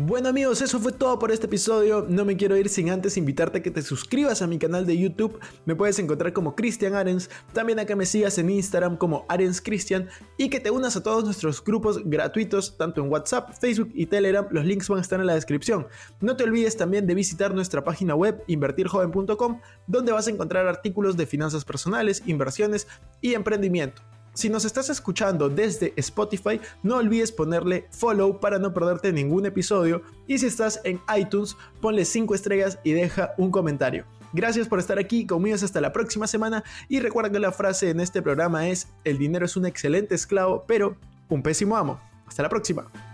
[0.06, 2.04] Bueno amigos, eso fue todo por este episodio.
[2.06, 4.98] No me quiero ir sin antes invitarte a que te suscribas a mi canal de
[4.98, 5.40] YouTube.
[5.64, 7.30] Me puedes encontrar como Cristian Arens.
[7.54, 10.10] También a que me sigas en Instagram como Arens Cristian.
[10.36, 14.46] Y que te unas a todos nuestros grupos gratuitos, tanto en WhatsApp, Facebook y Telegram.
[14.50, 15.86] Los links van a estar en la descripción.
[16.20, 21.16] No te olvides también de visitar nuestra página web invertirjoven.com, donde vas a encontrar artículos
[21.16, 22.88] de finanzas personales, inversiones
[23.22, 24.02] y emprendimiento.
[24.34, 30.02] Si nos estás escuchando desde Spotify, no olvides ponerle follow para no perderte ningún episodio.
[30.26, 34.04] Y si estás en iTunes, ponle 5 estrellas y deja un comentario.
[34.32, 38.00] Gracias por estar aquí, conmigo hasta la próxima semana y recuerda que la frase en
[38.00, 40.96] este programa es, el dinero es un excelente esclavo, pero
[41.28, 42.00] un pésimo amo.
[42.26, 43.13] Hasta la próxima.